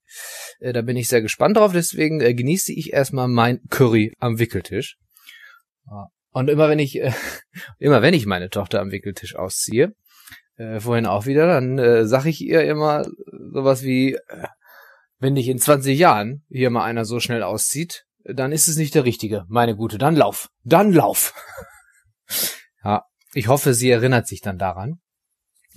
Äh, 0.60 0.74
da 0.74 0.82
bin 0.82 0.98
ich 0.98 1.08
sehr 1.08 1.22
gespannt 1.22 1.56
drauf, 1.56 1.72
deswegen 1.72 2.20
äh, 2.20 2.34
genieße 2.34 2.74
ich 2.74 2.92
erstmal 2.92 3.28
mein 3.28 3.62
Curry 3.70 4.12
am 4.18 4.40
Wickeltisch. 4.40 4.98
Und 6.32 6.50
immer 6.50 6.68
wenn 6.68 6.80
ich, 6.80 7.00
äh, 7.00 7.14
immer 7.78 8.02
wenn 8.02 8.16
ich 8.16 8.26
meine 8.26 8.50
Tochter 8.50 8.82
am 8.82 8.92
Wickeltisch 8.92 9.36
ausziehe, 9.36 9.94
äh, 10.58 10.80
vorhin 10.80 11.06
auch 11.06 11.26
wieder, 11.26 11.48
dann 11.48 11.78
äh, 11.80 12.06
sag 12.06 12.26
ich 12.26 12.42
ihr 12.42 12.64
immer 12.64 13.06
sowas 13.52 13.84
wie, 13.84 14.14
äh, 14.14 14.48
wenn 15.20 15.36
dich 15.36 15.48
in 15.48 15.60
20 15.60 15.98
Jahren 15.98 16.46
hier 16.50 16.70
mal 16.70 16.84
einer 16.84 17.06
so 17.06 17.20
schnell 17.20 17.44
auszieht, 17.44 18.06
dann 18.24 18.52
ist 18.52 18.68
es 18.68 18.78
nicht 18.78 18.96
der 18.96 19.06
Richtige. 19.06 19.46
Meine 19.48 19.76
Gute, 19.76 19.98
dann 19.98 20.16
lauf. 20.16 20.50
Dann 20.64 20.94
lauf. 20.94 21.34
ja, 22.84 23.04
ich 23.34 23.48
hoffe, 23.48 23.74
sie 23.74 23.90
erinnert 23.90 24.28
sich 24.28 24.42
dann 24.42 24.58
daran. 24.58 25.00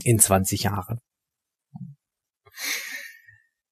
In 0.04 0.18
20 0.18 0.64
Jahren. 0.64 1.00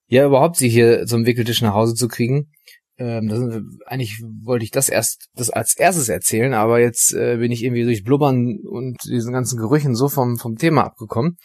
Ja, 0.07 0.25
überhaupt 0.25 0.55
sie 0.55 0.69
hier 0.69 1.05
zum 1.05 1.25
Wickeltisch 1.25 1.61
nach 1.61 1.73
Hause 1.73 1.93
zu 1.93 2.07
kriegen. 2.07 2.51
Ähm, 2.97 3.27
das, 3.27 3.61
eigentlich 3.85 4.21
wollte 4.43 4.63
ich 4.63 4.71
das 4.71 4.87
erst 4.87 5.27
das 5.35 5.49
als 5.49 5.77
erstes 5.77 6.07
erzählen, 6.07 6.53
aber 6.53 6.79
jetzt 6.79 7.13
äh, 7.13 7.37
bin 7.37 7.51
ich 7.51 7.63
irgendwie 7.63 7.83
durch 7.83 8.03
Blubbern 8.03 8.59
und 8.63 8.97
diesen 9.05 9.33
ganzen 9.33 9.59
Gerüchen 9.59 9.95
so 9.95 10.07
vom 10.07 10.37
vom 10.37 10.55
Thema 10.55 10.85
abgekommen. 10.85 11.37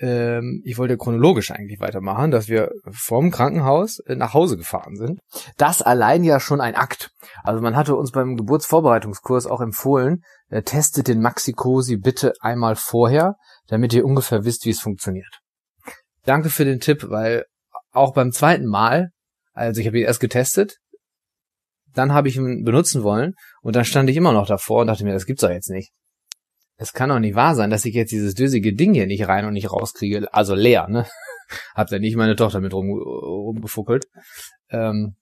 Ähm, 0.00 0.62
ich 0.64 0.78
wollte 0.78 0.96
chronologisch 0.96 1.50
eigentlich 1.50 1.80
weitermachen, 1.80 2.30
dass 2.30 2.48
wir 2.48 2.70
vom 2.90 3.30
Krankenhaus 3.30 3.98
äh, 4.00 4.14
nach 4.14 4.34
Hause 4.34 4.56
gefahren 4.56 4.96
sind. 4.96 5.20
Das 5.56 5.82
allein 5.82 6.22
ja 6.24 6.40
schon 6.40 6.60
ein 6.60 6.76
Akt. 6.76 7.10
Also 7.42 7.60
man 7.60 7.74
hatte 7.74 7.96
uns 7.96 8.12
beim 8.12 8.36
Geburtsvorbereitungskurs 8.36 9.46
auch 9.46 9.60
empfohlen, 9.60 10.22
äh, 10.50 10.62
testet 10.62 11.08
den 11.08 11.20
Maxi-Cosi 11.20 11.96
bitte 11.96 12.34
einmal 12.40 12.76
vorher, 12.76 13.36
damit 13.66 13.92
ihr 13.92 14.04
ungefähr 14.04 14.44
wisst, 14.44 14.66
wie 14.66 14.70
es 14.70 14.80
funktioniert. 14.80 15.40
Danke 16.24 16.50
für 16.50 16.64
den 16.64 16.80
Tipp, 16.80 17.06
weil 17.08 17.46
auch 17.90 18.12
beim 18.12 18.30
zweiten 18.30 18.66
Mal, 18.66 19.08
also 19.52 19.80
ich 19.80 19.86
habe 19.86 19.98
ihn 19.98 20.04
erst 20.04 20.20
getestet, 20.20 20.76
dann 21.98 22.12
habe 22.12 22.28
ich 22.28 22.36
ihn 22.36 22.64
benutzen 22.64 23.02
wollen 23.02 23.34
und 23.60 23.76
dann 23.76 23.84
stand 23.84 24.08
ich 24.08 24.16
immer 24.16 24.32
noch 24.32 24.46
davor 24.46 24.80
und 24.80 24.86
dachte 24.86 25.04
mir, 25.04 25.12
das 25.12 25.26
gibt's 25.26 25.42
doch 25.42 25.50
jetzt 25.50 25.70
nicht. 25.70 25.92
Es 26.76 26.92
kann 26.92 27.08
doch 27.08 27.18
nicht 27.18 27.34
wahr 27.34 27.56
sein, 27.56 27.70
dass 27.70 27.84
ich 27.84 27.94
jetzt 27.94 28.12
dieses 28.12 28.34
dösige 28.34 28.72
Ding 28.72 28.94
hier 28.94 29.06
nicht 29.06 29.26
rein 29.26 29.44
und 29.44 29.52
nicht 29.52 29.72
rauskriege. 29.72 30.32
Also 30.32 30.54
leer, 30.54 30.86
ne? 30.88 31.06
Hab 31.74 31.88
da 31.88 31.98
nicht 31.98 32.16
meine 32.16 32.36
Tochter 32.36 32.60
mit 32.60 32.72
rum, 32.72 32.88
rumgefuckelt. 32.90 34.06
Ähm, 34.70 35.16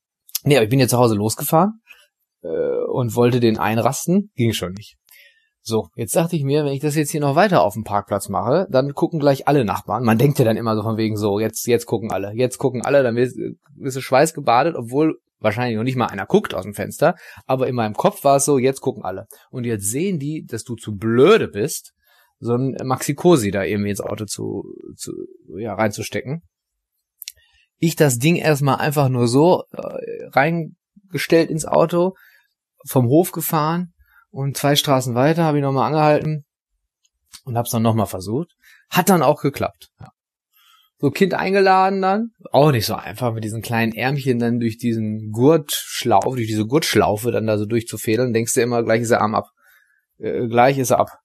nee, 0.44 0.56
aber 0.56 0.64
ich 0.64 0.70
bin 0.70 0.80
jetzt 0.80 0.90
zu 0.90 0.98
Hause 0.98 1.14
losgefahren 1.14 1.80
äh, 2.42 2.48
und 2.48 3.14
wollte 3.14 3.40
den 3.40 3.58
einrasten. 3.58 4.30
Ging 4.34 4.52
schon 4.52 4.72
nicht. 4.72 4.96
So, 5.62 5.88
jetzt 5.96 6.14
dachte 6.14 6.36
ich 6.36 6.44
mir, 6.44 6.64
wenn 6.64 6.74
ich 6.74 6.80
das 6.80 6.94
jetzt 6.94 7.10
hier 7.10 7.20
noch 7.20 7.36
weiter 7.36 7.62
auf 7.62 7.72
dem 7.72 7.84
Parkplatz 7.84 8.28
mache, 8.28 8.68
dann 8.70 8.92
gucken 8.92 9.18
gleich 9.18 9.48
alle 9.48 9.64
Nachbarn. 9.64 10.04
Man 10.04 10.18
denkt 10.18 10.38
ja 10.38 10.44
dann 10.44 10.58
immer 10.58 10.76
so 10.76 10.82
von 10.82 10.98
wegen 10.98 11.16
so, 11.16 11.40
jetzt, 11.40 11.66
jetzt 11.66 11.86
gucken 11.86 12.12
alle, 12.12 12.32
jetzt 12.34 12.58
gucken 12.58 12.82
alle, 12.82 13.02
dann 13.02 13.16
wirst, 13.16 13.36
wirst 13.74 13.96
du 13.96 14.00
schweißgebadet, 14.00 14.76
obwohl 14.76 15.18
wahrscheinlich 15.38 15.76
noch 15.76 15.84
nicht 15.84 15.96
mal 15.96 16.06
einer 16.06 16.26
guckt 16.26 16.54
aus 16.54 16.64
dem 16.64 16.74
Fenster, 16.74 17.14
aber 17.46 17.68
in 17.68 17.74
meinem 17.74 17.94
Kopf 17.94 18.24
war 18.24 18.36
es 18.36 18.44
so, 18.44 18.58
jetzt 18.58 18.80
gucken 18.80 19.04
alle. 19.04 19.26
Und 19.50 19.64
jetzt 19.64 19.90
sehen 19.90 20.18
die, 20.18 20.44
dass 20.44 20.64
du 20.64 20.76
zu 20.76 20.96
blöde 20.96 21.48
bist, 21.48 21.92
so 22.38 22.54
ein 22.54 22.76
Maxi-Cosi 22.82 23.50
da 23.50 23.62
irgendwie 23.62 23.90
ins 23.90 24.00
Auto 24.00 24.26
zu, 24.26 24.64
zu 24.96 25.12
ja, 25.58 25.74
reinzustecken. 25.74 26.42
Ich 27.78 27.96
das 27.96 28.18
Ding 28.18 28.36
erstmal 28.36 28.76
einfach 28.76 29.08
nur 29.08 29.28
so 29.28 29.64
äh, 29.72 30.26
reingestellt 30.32 31.50
ins 31.50 31.66
Auto, 31.66 32.14
vom 32.86 33.06
Hof 33.06 33.32
gefahren 33.32 33.92
und 34.30 34.56
zwei 34.56 34.76
Straßen 34.76 35.14
weiter 35.14 35.44
habe 35.44 35.58
ich 35.58 35.62
nochmal 35.62 35.86
angehalten 35.86 36.44
und 37.44 37.56
hab's 37.56 37.70
dann 37.70 37.82
nochmal 37.82 38.06
versucht. 38.06 38.52
Hat 38.90 39.08
dann 39.08 39.22
auch 39.22 39.42
geklappt. 39.42 39.88
Ja 40.00 40.10
so 40.98 41.10
Kind 41.10 41.34
eingeladen 41.34 42.00
dann. 42.00 42.30
Auch 42.52 42.72
nicht 42.72 42.86
so 42.86 42.94
einfach 42.94 43.34
mit 43.34 43.44
diesen 43.44 43.62
kleinen 43.62 43.92
Ärmchen 43.92 44.38
dann 44.38 44.60
durch 44.60 44.78
diesen 44.78 45.30
Gurtschlaufe, 45.30 46.36
durch 46.36 46.46
diese 46.46 46.66
Gurtschlaufe 46.66 47.30
dann 47.30 47.46
da 47.46 47.58
so 47.58 47.66
durchzufädeln. 47.66 48.32
Denkst 48.32 48.54
du 48.54 48.62
immer, 48.62 48.82
gleich 48.82 49.02
ist 49.02 49.10
er 49.10 49.20
Arm 49.20 49.34
ab. 49.34 49.50
Äh, 50.18 50.46
gleich 50.48 50.78
ist 50.78 50.90
er 50.90 51.00
ab. 51.00 51.18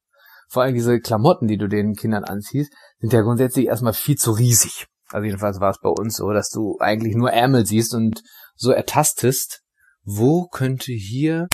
Vor 0.49 0.63
allem 0.63 0.75
diese 0.75 0.99
Klamotten, 0.99 1.47
die 1.47 1.57
du 1.57 1.67
den 1.67 1.93
Kindern 1.93 2.25
anziehst, 2.25 2.73
sind 2.99 3.13
ja 3.13 3.21
grundsätzlich 3.21 3.67
erstmal 3.67 3.93
viel 3.93 4.17
zu 4.17 4.31
riesig. 4.31 4.87
Also 5.07 5.25
jedenfalls 5.25 5.61
war 5.61 5.71
es 5.71 5.79
bei 5.79 5.89
uns 5.89 6.17
so, 6.17 6.31
dass 6.31 6.49
du 6.49 6.77
eigentlich 6.79 7.15
nur 7.15 7.31
Ärmel 7.31 7.65
siehst 7.65 7.93
und 7.93 8.21
so 8.55 8.71
ertastest, 8.71 9.61
wo 10.03 10.47
könnte 10.47 10.91
hier 10.91 11.47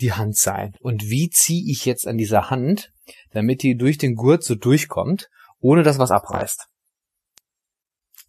die 0.00 0.12
Hand 0.12 0.36
sein? 0.36 0.72
Und 0.80 1.04
wie 1.04 1.30
ziehe 1.30 1.70
ich 1.70 1.86
jetzt 1.86 2.06
an 2.06 2.18
dieser 2.18 2.50
Hand, 2.50 2.90
damit 3.32 3.62
die 3.62 3.76
durch 3.76 3.98
den 3.98 4.14
Gurt 4.14 4.44
so 4.44 4.54
durchkommt, 4.54 5.28
ohne 5.58 5.82
dass 5.82 5.98
was 5.98 6.10
abreißt? 6.10 6.66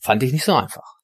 Fand 0.02 0.24
ich 0.24 0.34
nicht 0.34 0.44
so 0.44 0.56
einfach. 0.56 0.96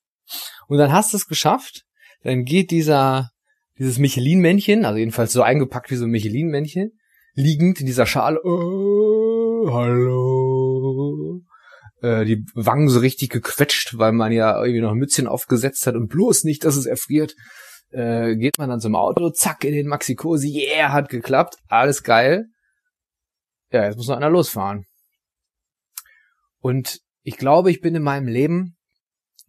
Und 0.67 0.79
dann 0.79 0.91
hast 0.91 1.13
du 1.13 1.17
es 1.17 1.27
geschafft, 1.27 1.83
dann 2.23 2.43
geht 2.43 2.71
dieser, 2.71 3.29
dieses 3.77 3.99
Michelin-Männchen, 3.99 4.85
also 4.85 4.97
jedenfalls 4.97 5.31
so 5.31 5.43
eingepackt 5.43 5.91
wie 5.91 5.95
so 5.95 6.05
ein 6.05 6.11
Michelin-Männchen, 6.11 6.91
liegend 7.33 7.79
in 7.79 7.85
dieser 7.85 8.07
Schale, 8.07 8.41
oh, 8.43 9.69
hallo, 9.71 11.41
äh, 12.01 12.25
die 12.25 12.43
Wangen 12.55 12.89
so 12.89 12.99
richtig 12.99 13.29
gequetscht, 13.29 13.97
weil 13.97 14.11
man 14.11 14.31
ja 14.31 14.59
irgendwie 14.59 14.81
noch 14.81 14.91
ein 14.91 14.97
Mützchen 14.97 15.27
aufgesetzt 15.27 15.85
hat 15.85 15.95
und 15.95 16.07
bloß 16.07 16.43
nicht, 16.43 16.65
dass 16.65 16.75
es 16.75 16.87
erfriert, 16.87 17.35
äh, 17.91 18.35
geht 18.35 18.57
man 18.57 18.69
dann 18.69 18.79
zum 18.79 18.95
Auto, 18.95 19.29
zack, 19.29 19.63
in 19.63 19.73
den 19.73 19.87
Maxi-Cosi, 19.87 20.67
yeah, 20.67 20.91
hat 20.91 21.09
geklappt, 21.09 21.57
alles 21.67 22.03
geil. 22.03 22.47
Ja, 23.71 23.85
jetzt 23.85 23.97
muss 23.97 24.07
noch 24.07 24.17
einer 24.17 24.29
losfahren. 24.29 24.85
Und 26.59 26.99
ich 27.21 27.37
glaube, 27.37 27.69
ich 27.69 27.81
bin 27.81 27.95
in 27.95 28.03
meinem 28.03 28.27
Leben 28.27 28.76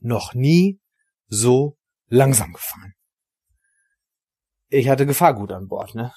noch 0.01 0.35
nie 0.35 0.81
so 1.29 1.77
langsam 2.09 2.53
gefahren. 2.53 2.95
Ich 4.69 4.89
hatte 4.89 5.07
Gefahrgut 5.07 5.53
an 5.53 5.69
Bord, 5.69 5.95
ne? 5.95 6.13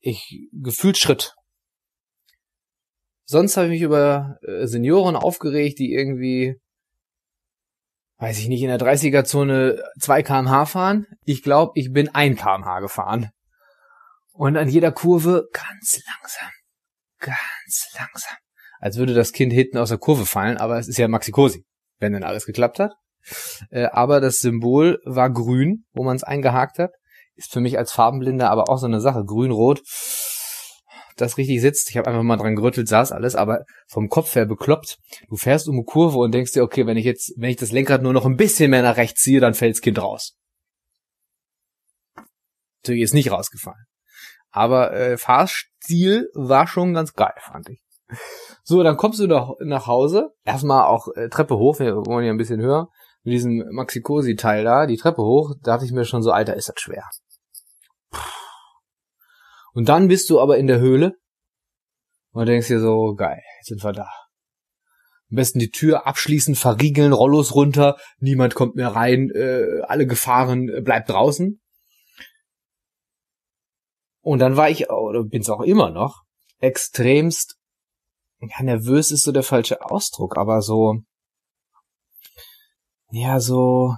Ich 0.00 0.48
gefühlt 0.52 0.98
Schritt. 0.98 1.34
Sonst 3.24 3.56
habe 3.56 3.66
ich 3.66 3.72
mich 3.72 3.82
über 3.82 4.38
äh, 4.42 4.66
Senioren 4.66 5.16
aufgeregt, 5.16 5.78
die 5.78 5.92
irgendwie, 5.92 6.56
weiß 8.18 8.38
ich 8.38 8.48
nicht, 8.48 8.62
in 8.62 8.68
der 8.68 8.78
30er-Zone 8.78 9.82
2 10.00 10.22
kmh 10.22 10.66
fahren. 10.66 11.06
Ich 11.24 11.42
glaube, 11.42 11.72
ich 11.74 11.92
bin 11.92 12.14
1 12.14 12.38
kmh 12.38 12.80
gefahren. 12.80 13.30
Und 14.32 14.56
an 14.56 14.68
jeder 14.68 14.92
Kurve 14.92 15.48
ganz 15.52 16.00
langsam. 16.06 16.50
Ganz 17.18 17.88
langsam. 17.94 18.36
Als 18.78 18.96
würde 18.96 19.12
das 19.12 19.32
Kind 19.32 19.52
hinten 19.52 19.78
aus 19.78 19.88
der 19.88 19.98
Kurve 19.98 20.24
fallen, 20.24 20.56
aber 20.56 20.78
es 20.78 20.86
ist 20.86 20.98
ja 20.98 21.08
Maxi 21.08 21.32
Cosi 21.32 21.66
wenn 21.98 22.12
denn 22.12 22.24
alles 22.24 22.46
geklappt 22.46 22.78
hat. 22.78 22.92
Äh, 23.70 23.86
aber 23.86 24.20
das 24.20 24.40
Symbol 24.40 25.00
war 25.04 25.30
grün, 25.30 25.84
wo 25.92 26.04
man 26.04 26.16
es 26.16 26.24
eingehakt 26.24 26.78
hat. 26.78 26.92
Ist 27.34 27.52
für 27.52 27.60
mich 27.60 27.78
als 27.78 27.92
Farbenblinder 27.92 28.50
aber 28.50 28.68
auch 28.68 28.78
so 28.78 28.86
eine 28.86 29.00
Sache. 29.00 29.24
Grün-Rot, 29.24 29.82
das 31.16 31.36
richtig 31.36 31.60
sitzt. 31.60 31.90
Ich 31.90 31.96
habe 31.96 32.08
einfach 32.08 32.22
mal 32.22 32.36
dran 32.36 32.56
gerüttelt, 32.56 32.88
saß 32.88 33.12
alles, 33.12 33.34
aber 33.36 33.64
vom 33.86 34.08
Kopf 34.08 34.34
her 34.34 34.46
bekloppt. 34.46 34.98
Du 35.28 35.36
fährst 35.36 35.68
um 35.68 35.76
eine 35.76 35.84
Kurve 35.84 36.18
und 36.18 36.32
denkst 36.32 36.52
dir, 36.52 36.62
okay, 36.62 36.86
wenn 36.86 36.96
ich 36.96 37.04
jetzt, 37.04 37.32
wenn 37.36 37.50
ich 37.50 37.56
das 37.56 37.72
Lenkrad 37.72 38.02
nur 38.02 38.12
noch 38.12 38.26
ein 38.26 38.36
bisschen 38.36 38.70
mehr 38.70 38.82
nach 38.82 38.96
rechts 38.96 39.22
ziehe, 39.22 39.40
dann 39.40 39.54
fällt's 39.54 39.80
Kind 39.80 40.00
raus. 40.00 40.36
Natürlich 42.82 43.02
ist 43.02 43.14
nicht 43.14 43.30
rausgefallen. 43.30 43.84
Aber 44.50 44.92
äh, 44.92 45.18
Fahrstil 45.18 46.30
war 46.34 46.66
schon 46.66 46.94
ganz 46.94 47.12
geil, 47.12 47.34
fand 47.40 47.68
ich. 47.68 47.80
So, 48.68 48.82
dann 48.82 48.98
kommst 48.98 49.18
du 49.18 49.26
nach, 49.26 49.54
nach 49.60 49.86
Hause. 49.86 50.34
Erstmal 50.44 50.84
auch 50.84 51.08
äh, 51.16 51.30
Treppe 51.30 51.56
hoch, 51.56 51.78
wir 51.78 52.04
wollen 52.04 52.26
ja 52.26 52.30
ein 52.30 52.36
bisschen 52.36 52.60
höher. 52.60 52.90
Mit 53.22 53.32
diesem 53.32 53.64
Maxi-Cosi-Teil 53.70 54.62
da, 54.62 54.84
die 54.84 54.98
Treppe 54.98 55.22
hoch, 55.22 55.54
da 55.62 55.72
dachte 55.72 55.86
ich 55.86 55.92
mir 55.92 56.04
schon 56.04 56.22
so, 56.22 56.32
Alter, 56.32 56.54
ist 56.54 56.68
das 56.68 56.74
schwer. 56.78 57.08
Und 59.72 59.88
dann 59.88 60.08
bist 60.08 60.28
du 60.28 60.38
aber 60.38 60.58
in 60.58 60.66
der 60.66 60.80
Höhle 60.80 61.14
und 62.32 62.44
denkst 62.44 62.68
dir 62.68 62.78
so, 62.78 63.14
geil, 63.14 63.40
jetzt 63.58 63.68
sind 63.68 63.82
wir 63.82 63.92
da. 63.92 64.10
Am 65.30 65.36
besten 65.36 65.60
die 65.60 65.70
Tür 65.70 66.06
abschließen, 66.06 66.54
verriegeln, 66.54 67.14
Rollos 67.14 67.54
runter, 67.54 67.96
niemand 68.18 68.54
kommt 68.54 68.76
mehr 68.76 68.88
rein, 68.88 69.30
äh, 69.34 69.80
alle 69.86 70.06
Gefahren, 70.06 70.68
äh, 70.68 70.82
bleibt 70.82 71.08
draußen. 71.08 71.58
Und 74.20 74.40
dann 74.40 74.58
war 74.58 74.68
ich, 74.68 74.90
oder 74.90 75.24
bin's 75.24 75.48
auch 75.48 75.62
immer 75.62 75.88
noch, 75.88 76.24
extremst 76.58 77.57
ja, 78.40 78.62
nervös 78.62 79.10
ist 79.10 79.22
so 79.22 79.32
der 79.32 79.42
falsche 79.42 79.82
Ausdruck, 79.82 80.36
aber 80.36 80.62
so, 80.62 81.00
ja, 83.10 83.40
so 83.40 83.94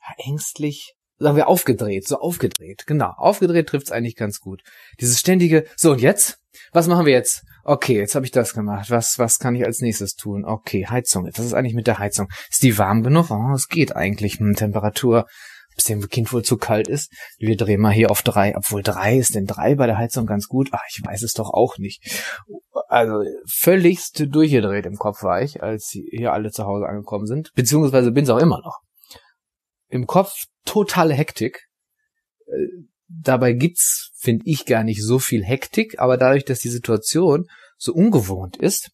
ja, 0.00 0.24
ängstlich, 0.24 0.94
sagen 1.18 1.36
wir 1.36 1.48
aufgedreht, 1.48 2.06
so 2.06 2.18
aufgedreht. 2.18 2.84
Genau, 2.86 3.10
aufgedreht 3.16 3.68
trifft's 3.68 3.90
eigentlich 3.90 4.16
ganz 4.16 4.40
gut. 4.40 4.62
Dieses 5.00 5.18
ständige, 5.18 5.66
so 5.76 5.92
und 5.92 6.00
jetzt? 6.00 6.38
Was 6.72 6.86
machen 6.86 7.06
wir 7.06 7.12
jetzt? 7.12 7.44
Okay, 7.64 7.98
jetzt 7.98 8.14
habe 8.14 8.24
ich 8.24 8.32
das 8.32 8.54
gemacht. 8.54 8.90
Was 8.90 9.18
was 9.18 9.38
kann 9.38 9.54
ich 9.54 9.64
als 9.64 9.80
nächstes 9.80 10.14
tun? 10.14 10.44
Okay, 10.44 10.86
Heizung. 10.86 11.26
Was 11.26 11.44
ist 11.44 11.54
eigentlich 11.54 11.74
mit 11.74 11.86
der 11.86 11.98
Heizung? 11.98 12.28
Ist 12.50 12.62
die 12.62 12.78
warm 12.78 13.02
genug? 13.02 13.30
Oh, 13.30 13.52
es 13.54 13.68
geht 13.68 13.94
eigentlich. 13.94 14.38
Hm, 14.38 14.54
Temperatur 14.54 15.26
bis 15.76 15.84
dem 15.84 16.08
Kind 16.08 16.32
wohl 16.32 16.42
zu 16.42 16.56
kalt 16.56 16.88
ist. 16.88 17.12
Wir 17.38 17.56
drehen 17.56 17.80
mal 17.80 17.92
hier 17.92 18.10
auf 18.10 18.22
drei. 18.22 18.56
Obwohl 18.56 18.82
drei 18.82 19.18
ist 19.18 19.34
denn 19.34 19.46
drei 19.46 19.74
bei 19.74 19.86
der 19.86 19.98
Heizung 19.98 20.26
ganz 20.26 20.48
gut? 20.48 20.70
Ach, 20.72 20.82
ich 20.88 21.04
weiß 21.04 21.22
es 21.22 21.34
doch 21.34 21.50
auch 21.50 21.78
nicht. 21.78 22.02
Also 22.96 23.22
völligst 23.44 24.24
durchgedreht 24.34 24.86
im 24.86 24.96
Kopf 24.96 25.22
war 25.22 25.42
ich, 25.42 25.62
als 25.62 25.90
hier 25.90 26.32
alle 26.32 26.50
zu 26.50 26.64
Hause 26.64 26.86
angekommen 26.86 27.26
sind. 27.26 27.52
Beziehungsweise 27.52 28.10
bin 28.10 28.24
es 28.24 28.30
auch 28.30 28.38
immer 28.38 28.62
noch. 28.62 28.78
Im 29.88 30.06
Kopf 30.06 30.32
totale 30.64 31.12
Hektik. 31.12 31.66
Äh, 32.46 32.68
dabei 33.06 33.52
gibt's, 33.52 34.12
finde 34.16 34.46
ich, 34.46 34.64
gar 34.64 34.82
nicht 34.82 35.02
so 35.02 35.18
viel 35.18 35.44
Hektik, 35.44 35.98
aber 35.98 36.16
dadurch, 36.16 36.46
dass 36.46 36.60
die 36.60 36.70
Situation 36.70 37.44
so 37.76 37.92
ungewohnt 37.92 38.56
ist, 38.56 38.88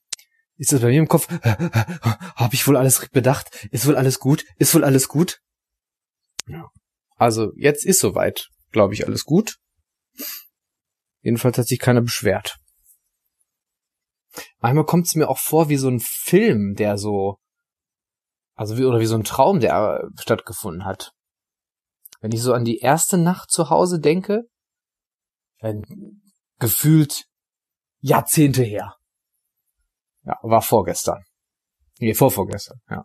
ist 0.57 0.73
das 0.73 0.81
bei 0.81 0.89
mir 0.89 0.99
im 0.99 1.07
Kopf, 1.07 1.29
habe 1.45 2.55
ich 2.55 2.67
wohl 2.67 2.77
alles 2.77 3.09
bedacht? 3.13 3.69
Ist 3.71 3.87
wohl 3.87 3.95
alles 3.95 4.19
gut? 4.19 4.45
Ist 4.59 4.75
wohl 4.75 4.83
alles 4.83 5.07
gut? 5.07 5.39
Ja. 6.49 6.71
Also 7.15 7.53
jetzt 7.55 7.87
ist 7.87 8.01
soweit, 8.01 8.49
glaube 8.73 8.95
ich, 8.95 9.07
alles 9.07 9.23
gut. 9.23 9.59
Jedenfalls 11.21 11.57
hat 11.57 11.69
sich 11.69 11.79
keiner 11.79 12.03
beschwert. 12.03 12.59
Manchmal 14.63 14.87
kommt 14.87 15.07
es 15.07 15.15
mir 15.17 15.29
auch 15.29 15.39
vor 15.39 15.69
wie 15.69 15.77
so 15.77 15.89
ein 15.89 16.01
Film, 16.01 16.75
der 16.77 16.97
so, 16.97 17.39
also 18.55 18.79
wie, 18.79 18.85
oder 18.85 19.01
wie 19.01 19.07
so 19.07 19.17
ein 19.17 19.25
Traum, 19.25 19.61
der 19.61 20.09
stattgefunden 20.21 20.85
hat. 20.85 21.13
Wenn 22.21 22.31
ich 22.31 22.41
so 22.41 22.55
an 22.55 22.65
die 22.65 22.79
erste 22.79 23.19
Nacht 23.19 23.51
zu 23.51 23.71
Hause 23.71 23.99
denke, 23.99 24.45
dann 25.59 25.83
gefühlt 26.61 27.25
Jahrzehnte 28.01 28.63
her. 28.63 28.95
Ja, 30.25 30.39
war 30.43 30.63
vorgestern. 30.63 31.25
Nee, 31.99 32.15
vorvorgestern, 32.15 32.81
ja. 32.89 33.05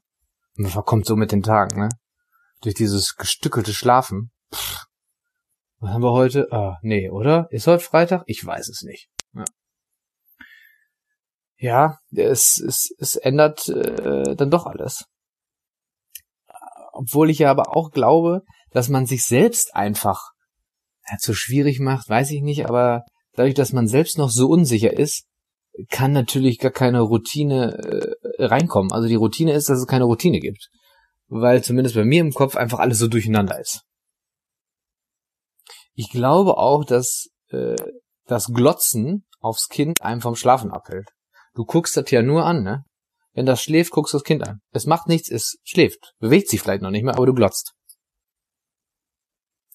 Und 0.58 0.74
man 0.74 0.86
kommt 0.86 1.08
so 1.08 1.16
mit 1.16 1.32
den 1.32 1.42
Tagen, 1.42 1.80
ne? 1.80 1.90
durch 2.62 2.76
dieses 2.76 3.16
gestückelte 3.16 3.74
Schlafen. 3.74 4.32
Pff, 4.54 4.86
was 5.80 5.92
haben 5.92 6.04
wir 6.04 6.12
heute? 6.12 6.52
Ah, 6.52 6.78
nee, 6.82 7.10
oder? 7.10 7.48
Ist 7.52 7.68
heute 7.68 7.84
Freitag? 7.84 8.24
Ich 8.26 8.46
weiß 8.46 8.70
es 8.70 8.84
nicht. 8.84 9.10
Ja, 9.34 9.44
ja 11.58 11.98
es, 12.12 12.60
es, 12.60 12.94
es 13.00 13.16
ändert 13.16 13.68
äh, 13.70 14.36
dann 14.36 14.52
doch 14.52 14.66
alles. 14.66 15.06
Obwohl 16.94 17.30
ich 17.30 17.40
ja 17.40 17.52
aber 17.52 17.76
auch 17.76 17.92
glaube, 17.92 18.42
dass 18.72 18.90
man 18.90 19.06
sich 19.06 19.26
selbst 19.26 19.76
einfach 19.76 20.32
ja, 21.10 21.18
zu 21.18 21.34
schwierig 21.34 21.80
macht, 21.80 22.10
weiß 22.10 22.32
ich 22.32 22.42
nicht, 22.42 22.66
aber 22.66 23.04
dadurch, 23.34 23.54
dass 23.54 23.74
man 23.74 23.88
selbst 23.88 24.18
noch 24.18 24.30
so 24.30 24.48
unsicher 24.48 24.94
ist, 24.94 25.26
kann 25.90 26.12
natürlich 26.12 26.58
gar 26.58 26.72
keine 26.72 27.02
Routine 27.02 28.18
äh, 28.40 28.46
reinkommen. 28.46 28.92
Also 28.92 29.08
die 29.08 29.16
Routine 29.16 29.54
ist, 29.54 29.70
dass 29.70 29.80
es 29.80 29.86
keine 29.86 30.06
Routine 30.06 30.40
gibt 30.40 30.70
weil 31.28 31.64
zumindest 31.64 31.96
bei 31.96 32.06
mir 32.06 32.22
im 32.22 32.34
Kopf 32.34 32.56
einfach 32.56 32.80
alles 32.80 33.00
so 33.00 33.08
durcheinander 33.08 33.60
ist. 33.60 33.84
Ich 35.94 36.10
glaube 36.10 36.58
auch, 36.58 36.86
dass 36.86 37.30
äh, 37.50 37.76
das 38.26 38.48
Glotzen 38.48 39.26
aufs 39.40 39.68
Kind 39.68 40.02
einem 40.02 40.22
vom 40.22 40.36
Schlafen 40.36 40.72
abhält. 40.72 41.10
Du 41.58 41.66
guckst 41.66 41.98
das 41.98 42.10
ja 42.12 42.22
nur 42.22 42.46
an, 42.46 42.64
ne? 42.64 42.86
Wenn 43.34 43.46
das 43.46 43.62
schläft, 43.62 43.92
guckst 43.92 44.14
du 44.14 44.18
das 44.18 44.24
Kind 44.24 44.48
an. 44.48 44.62
Es 44.72 44.86
macht 44.86 45.08
nichts, 45.08 45.30
es 45.30 45.58
schläft. 45.64 46.14
Bewegt 46.20 46.48
sich 46.48 46.62
vielleicht 46.62 46.82
noch 46.82 46.92
nicht 46.92 47.04
mehr, 47.04 47.16
aber 47.16 47.26
du 47.26 47.34
glotzt. 47.34 47.74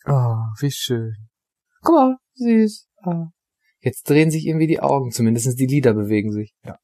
Oh, 0.06 0.46
wie 0.60 0.70
schön. 0.70 1.28
Guck 1.82 1.94
mal, 1.94 2.16
süß. 2.34 2.88
Ah. 3.02 3.26
Jetzt 3.80 4.08
drehen 4.08 4.30
sich 4.30 4.46
irgendwie 4.46 4.66
die 4.66 4.80
Augen, 4.80 5.10
zumindest 5.10 5.58
die 5.58 5.66
Lider 5.66 5.92
bewegen 5.92 6.32
sich. 6.32 6.54
Ja. 6.64 6.78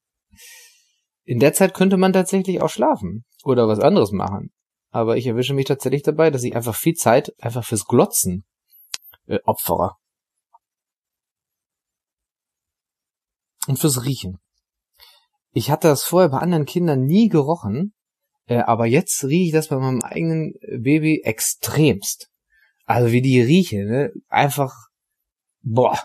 In 1.24 1.38
der 1.40 1.54
Zeit 1.54 1.72
könnte 1.72 1.96
man 1.96 2.12
tatsächlich 2.12 2.60
auch 2.60 2.70
schlafen 2.70 3.24
oder 3.44 3.66
was 3.66 3.80
anderes 3.80 4.12
machen 4.12 4.50
aber 4.90 5.16
ich 5.16 5.26
erwische 5.26 5.54
mich 5.54 5.66
tatsächlich 5.66 6.02
dabei, 6.02 6.30
dass 6.30 6.42
ich 6.42 6.56
einfach 6.56 6.74
viel 6.74 6.94
Zeit 6.94 7.32
einfach 7.42 7.64
fürs 7.64 7.84
Glotzen 7.84 8.44
äh, 9.26 9.38
opfere. 9.44 9.96
Und 13.66 13.78
fürs 13.78 14.04
Riechen. 14.04 14.38
Ich 15.52 15.70
hatte 15.70 15.88
das 15.88 16.04
vorher 16.04 16.28
bei 16.28 16.38
anderen 16.38 16.66
Kindern 16.66 17.04
nie 17.04 17.28
gerochen, 17.28 17.94
äh, 18.46 18.58
aber 18.58 18.86
jetzt 18.86 19.24
rieche 19.24 19.46
ich 19.46 19.52
das 19.52 19.68
bei 19.68 19.76
meinem 19.76 20.02
eigenen 20.02 20.54
Baby 20.78 21.22
extremst. 21.24 22.28
Also 22.84 23.12
wie 23.12 23.22
die 23.22 23.40
riechen, 23.40 23.86
ne? 23.86 24.12
Einfach, 24.28 24.74
boah. 25.62 25.98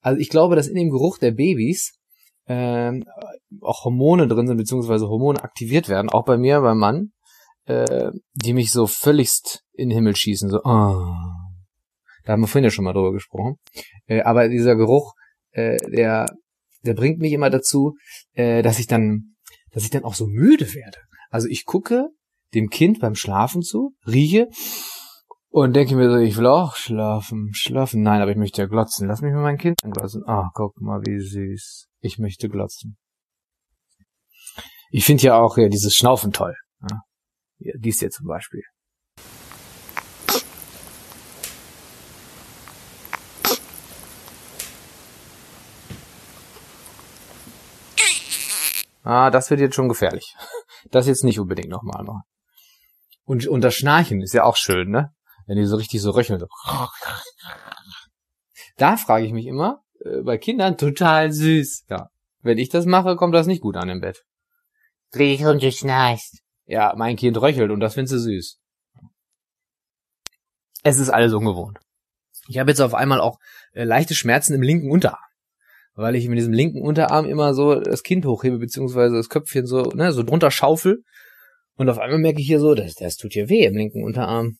Also 0.00 0.20
ich 0.20 0.28
glaube, 0.28 0.56
dass 0.56 0.68
in 0.68 0.76
dem 0.76 0.90
Geruch 0.90 1.18
der 1.18 1.32
Babys 1.32 1.98
ähm, 2.46 3.04
auch 3.60 3.84
Hormone 3.84 4.28
drin 4.28 4.46
sind, 4.46 4.56
beziehungsweise 4.56 5.08
Hormone 5.08 5.42
aktiviert 5.42 5.88
werden, 5.88 6.10
auch 6.10 6.24
bei 6.24 6.36
mir, 6.36 6.60
beim 6.60 6.78
Mann, 6.78 7.12
äh, 7.66 8.10
die 8.34 8.52
mich 8.52 8.72
so 8.72 8.86
völligst 8.86 9.64
in 9.72 9.88
den 9.88 9.96
Himmel 9.96 10.16
schießen. 10.16 10.50
So, 10.50 10.58
oh. 10.58 11.14
Da 12.24 12.32
haben 12.32 12.40
wir 12.40 12.46
vorhin 12.46 12.64
ja 12.64 12.70
schon 12.70 12.84
mal 12.84 12.92
drüber 12.92 13.12
gesprochen. 13.12 13.56
Äh, 14.06 14.22
aber 14.22 14.48
dieser 14.48 14.76
Geruch, 14.76 15.14
äh, 15.52 15.76
der, 15.90 16.26
der 16.84 16.94
bringt 16.94 17.18
mich 17.18 17.32
immer 17.32 17.50
dazu, 17.50 17.96
äh, 18.32 18.62
dass 18.62 18.78
ich 18.78 18.86
dann, 18.86 19.34
dass 19.70 19.84
ich 19.84 19.90
dann 19.90 20.04
auch 20.04 20.14
so 20.14 20.26
müde 20.26 20.74
werde. 20.74 20.98
Also 21.30 21.48
ich 21.48 21.64
gucke 21.64 22.08
dem 22.54 22.68
Kind 22.68 23.00
beim 23.00 23.14
Schlafen 23.14 23.62
zu, 23.62 23.94
rieche 24.06 24.48
und 25.48 25.74
denke 25.74 25.96
mir 25.96 26.10
so, 26.10 26.16
ich 26.16 26.36
will 26.36 26.46
auch 26.46 26.76
schlafen, 26.76 27.50
schlafen. 27.52 28.02
Nein, 28.02 28.20
aber 28.20 28.30
ich 28.30 28.36
möchte 28.36 28.62
ja 28.62 28.68
glotzen. 28.68 29.08
Lass 29.08 29.22
mich 29.22 29.32
mal 29.32 29.42
mein 29.42 29.58
Kind 29.58 29.76
glotzen. 29.82 30.22
Ah, 30.26 30.50
guck 30.54 30.80
mal, 30.80 31.00
wie 31.04 31.20
süß. 31.20 31.88
Ich 32.00 32.18
möchte 32.18 32.48
glotzen. 32.48 32.96
Ich 34.90 35.04
finde 35.04 35.22
ja 35.22 35.38
auch 35.38 35.56
ja, 35.56 35.68
dieses 35.68 35.94
Schnaufen 35.94 36.32
toll. 36.32 36.54
Ja. 36.88 37.00
Ja, 37.58 37.72
dies 37.78 38.00
hier 38.00 38.10
zum 38.10 38.26
Beispiel. 38.26 38.62
Ah, 49.02 49.30
das 49.30 49.50
wird 49.50 49.60
jetzt 49.60 49.74
schon 49.74 49.88
gefährlich. 49.88 50.34
Das 50.90 51.06
jetzt 51.06 51.22
nicht 51.22 51.38
unbedingt 51.38 51.68
nochmal 51.68 52.02
machen. 52.02 52.22
Und, 53.24 53.46
und 53.46 53.60
das 53.60 53.76
Schnarchen 53.76 54.20
ist 54.20 54.34
ja 54.34 54.42
auch 54.42 54.56
schön, 54.56 54.90
ne? 54.90 55.14
Wenn 55.46 55.56
die 55.56 55.64
so 55.64 55.76
richtig 55.76 56.02
so 56.02 56.10
röcheln. 56.10 56.40
So. 56.40 56.48
Da 58.76 58.96
frage 58.96 59.24
ich 59.24 59.32
mich 59.32 59.46
immer, 59.46 59.84
äh, 60.00 60.22
bei 60.22 60.38
Kindern 60.38 60.76
total 60.76 61.32
süß. 61.32 61.84
Ja. 61.88 62.08
Wenn 62.40 62.58
ich 62.58 62.68
das 62.68 62.84
mache, 62.84 63.14
kommt 63.14 63.34
das 63.34 63.46
nicht 63.46 63.62
gut 63.62 63.76
an 63.76 63.88
im 63.88 64.00
Bett. 64.00 64.24
Dreh 65.12 65.44
und 65.46 65.62
du 65.62 65.70
schnarchst. 65.70 66.42
Ja, 66.64 66.94
mein 66.96 67.16
Kind 67.16 67.40
röchelt 67.40 67.70
und 67.70 67.78
das 67.78 67.94
findest 67.94 68.14
du 68.14 68.18
süß. 68.18 68.58
Es 70.82 70.98
ist 70.98 71.10
alles 71.10 71.32
ungewohnt. 71.32 71.78
Ich 72.48 72.58
habe 72.58 72.70
jetzt 72.70 72.80
auf 72.80 72.94
einmal 72.94 73.20
auch 73.20 73.38
äh, 73.72 73.84
leichte 73.84 74.14
Schmerzen 74.14 74.54
im 74.54 74.62
linken 74.62 74.90
Unterarm. 74.90 75.20
Weil 75.94 76.16
ich 76.16 76.28
mit 76.28 76.38
diesem 76.38 76.52
linken 76.52 76.80
Unterarm 76.80 77.26
immer 77.26 77.54
so 77.54 77.74
das 77.74 78.02
Kind 78.02 78.24
hochhebe, 78.24 78.58
beziehungsweise 78.58 79.16
das 79.16 79.28
Köpfchen 79.28 79.66
so, 79.66 79.82
ne, 79.94 80.12
so 80.12 80.22
drunter 80.22 80.50
schaufel. 80.50 81.04
Und 81.76 81.88
auf 81.88 81.98
einmal 81.98 82.18
merke 82.18 82.40
ich 82.40 82.46
hier 82.46 82.60
so, 82.60 82.74
das, 82.74 82.94
das 82.94 83.16
tut 83.16 83.32
hier 83.32 83.48
weh 83.48 83.64
im 83.64 83.76
linken 83.76 84.02
Unterarm. 84.02 84.56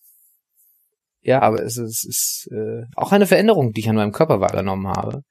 Ja, 1.22 1.40
aber 1.40 1.62
es 1.62 1.76
ist, 1.76 2.04
es 2.04 2.04
ist 2.04 2.48
äh, 2.52 2.82
auch 2.96 3.12
eine 3.12 3.26
Veränderung, 3.26 3.72
die 3.72 3.80
ich 3.80 3.88
an 3.88 3.96
meinem 3.96 4.12
Körper 4.12 4.40
wahrgenommen 4.40 4.88
habe, 4.88 5.22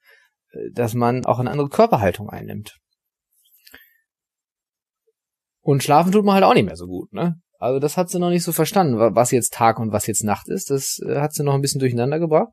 äh, 0.52 0.70
dass 0.72 0.94
man 0.94 1.24
auch 1.26 1.38
eine 1.38 1.50
andere 1.50 1.68
Körperhaltung 1.68 2.30
einnimmt. 2.30 2.78
Und 5.60 5.82
schlafen 5.82 6.10
tut 6.10 6.24
man 6.24 6.34
halt 6.34 6.44
auch 6.44 6.54
nicht 6.54 6.64
mehr 6.64 6.76
so 6.76 6.86
gut, 6.86 7.12
ne? 7.12 7.40
Also 7.62 7.78
das 7.78 7.96
hat 7.96 8.10
sie 8.10 8.18
noch 8.18 8.30
nicht 8.30 8.42
so 8.42 8.50
verstanden, 8.50 8.98
was 8.98 9.30
jetzt 9.30 9.52
Tag 9.52 9.78
und 9.78 9.92
was 9.92 10.08
jetzt 10.08 10.24
Nacht 10.24 10.48
ist. 10.48 10.68
Das 10.70 10.98
äh, 11.06 11.20
hat 11.20 11.32
sie 11.32 11.44
noch 11.44 11.54
ein 11.54 11.60
bisschen 11.60 11.78
durcheinander 11.78 12.18
gebracht. 12.18 12.48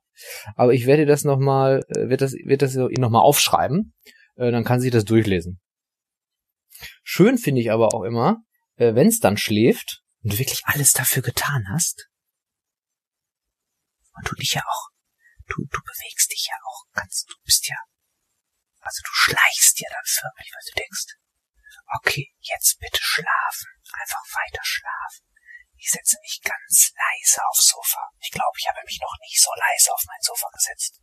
Aber 0.55 0.71
ich 0.71 0.85
werde 0.85 1.07
das 1.07 1.23
nochmal, 1.23 1.83
äh, 1.87 2.09
wird 2.09 2.21
das, 2.21 2.33
wird 2.33 2.61
das 2.61 2.75
ihr 2.75 2.99
nochmal 2.99 3.23
aufschreiben. 3.23 3.95
Äh, 4.35 4.51
dann 4.51 4.63
kann 4.63 4.79
sie 4.79 4.91
das 4.91 5.05
durchlesen. 5.05 5.59
Schön 7.01 7.39
finde 7.39 7.59
ich 7.59 7.71
aber 7.71 7.95
auch 7.95 8.03
immer, 8.03 8.37
äh, 8.75 8.93
wenn 8.93 9.07
es 9.07 9.17
dann 9.17 9.37
schläft 9.37 10.03
und 10.21 10.33
du 10.33 10.37
wirklich 10.37 10.61
alles 10.65 10.93
dafür 10.93 11.23
getan 11.23 11.65
hast. 11.73 12.07
Und 14.13 14.29
du 14.29 14.35
dich 14.35 14.53
ja 14.53 14.61
auch, 14.61 14.89
du, 15.47 15.55
du 15.55 15.79
bewegst 15.81 16.31
dich 16.31 16.49
ja 16.51 16.55
auch 16.67 16.83
ganz, 16.93 17.25
du 17.25 17.33
bist 17.45 17.67
ja, 17.67 17.77
also 18.79 19.01
du 19.03 19.09
schleichst 19.11 19.79
ja 19.79 19.87
dann 19.89 20.05
förmlich, 20.05 20.51
weil 20.53 20.71
du 20.71 20.81
denkst, 20.81 21.05
Okay, 21.97 22.31
jetzt 22.41 22.77
bitte 22.79 22.99
schlafen. 23.01 23.78
Einfach 23.93 24.23
weiter 24.35 24.61
schlafen. 24.63 25.25
Ich 25.77 25.89
setze 25.89 26.17
mich 26.21 26.41
ganz 26.43 26.91
leise 26.93 27.41
aufs 27.47 27.69
Sofa. 27.69 28.03
Ich 28.19 28.31
glaube, 28.31 28.57
ich 28.59 28.67
habe 28.67 28.83
mich 28.85 28.99
noch 29.01 29.15
nie 29.21 29.37
so 29.37 29.51
leise 29.55 29.93
auf 29.93 30.03
mein 30.05 30.21
Sofa 30.21 30.47
gesetzt. 30.53 30.99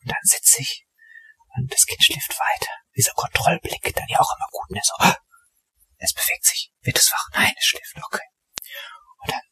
Und 0.00 0.10
dann 0.10 0.22
sitze 0.22 0.62
ich 0.62 0.86
und 1.56 1.72
das 1.72 1.84
Kind 1.84 2.02
schläft 2.02 2.38
weiter. 2.38 2.72
Dieser 2.96 3.12
Kontrollblick, 3.12 3.92
dann 3.94 4.08
ja 4.08 4.20
auch 4.20 4.36
immer 4.36 4.46
gut, 4.50 4.70
ne? 4.70 4.80
So, 4.82 4.94
es 5.98 6.14
bewegt 6.14 6.44
sich. 6.44 6.72
Wird 6.80 6.96
es 6.96 7.10
wach? 7.10 7.28
Nein, 7.32 7.52
es 7.58 7.64
schläft. 7.64 7.96
Okay. 7.96 8.26
Und 9.22 9.32
dann 9.32 9.42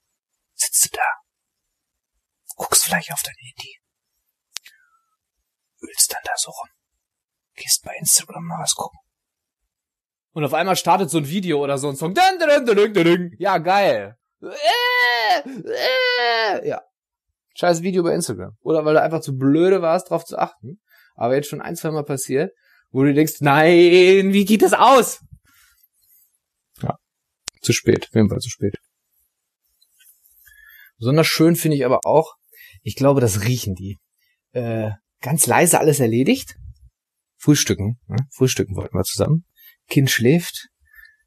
sitzt 0.55 0.85
du 0.85 0.97
da 0.97 1.09
gleich 2.89 3.13
auf 3.13 3.23
dein 3.23 3.37
Handy. 3.37 3.79
Wühlst 5.81 6.13
dann 6.13 6.23
da 6.25 6.33
so 6.37 6.51
rum. 6.51 6.71
Gehst 7.55 7.85
bei 7.85 7.95
Instagram 7.97 8.45
mal 8.45 8.63
was 8.63 8.75
gucken. 8.75 8.99
Und 10.33 10.45
auf 10.45 10.55
einmal 10.55 10.77
startet 10.77 11.11
so 11.11 11.19
ein 11.19 11.29
Video 11.29 11.63
oder 11.63 11.79
so 11.79 11.89
ein 11.89 11.97
Song. 11.97 12.15
Ja, 13.39 13.59
geil. 13.59 14.17
Äh, 14.43 15.49
äh. 16.61 16.69
Ja. 16.69 16.83
Scheiß 17.55 17.83
Video 17.83 18.03
bei 18.03 18.15
Instagram. 18.15 18.57
Oder 18.61 18.85
weil 18.85 18.95
du 18.95 19.03
einfach 19.03 19.21
zu 19.21 19.37
blöde 19.37 19.83
warst, 19.83 20.11
drauf 20.11 20.25
zu 20.25 20.39
achten. 20.39 20.81
Aber 21.15 21.35
jetzt 21.35 21.49
schon 21.49 21.61
ein, 21.61 21.75
zwei 21.75 21.91
Mal 21.91 22.05
passiert, 22.05 22.53
wo 22.91 23.03
du 23.03 23.13
denkst, 23.13 23.41
nein, 23.41 24.33
wie 24.33 24.45
geht 24.45 24.63
das 24.63 24.75
aus? 24.75 25.21
Ja. 26.81 26.97
Zu 27.61 27.73
spät. 27.73 28.07
Auf 28.09 28.15
jeden 28.15 28.29
Fall 28.29 28.39
zu 28.39 28.51
spät. 28.51 28.77
Besonders 30.99 31.27
schön 31.27 31.57
finde 31.57 31.77
ich 31.77 31.85
aber 31.85 32.01
auch, 32.05 32.35
ich 32.83 32.97
glaube, 32.97 33.21
das 33.21 33.45
riechen 33.45 33.75
die. 33.75 33.99
Äh, 34.53 34.91
ganz 35.21 35.47
leise 35.47 35.81
alles 35.81 36.01
erledigt. 36.01 36.57
Frühstücken. 37.37 37.99
Ne? 38.07 38.17
Frühstücken 38.33 38.77
wollten 38.77 38.97
wir 38.97 39.05
zusammen. 39.05 39.45
Kind 39.89 40.11
schläft. 40.11 40.69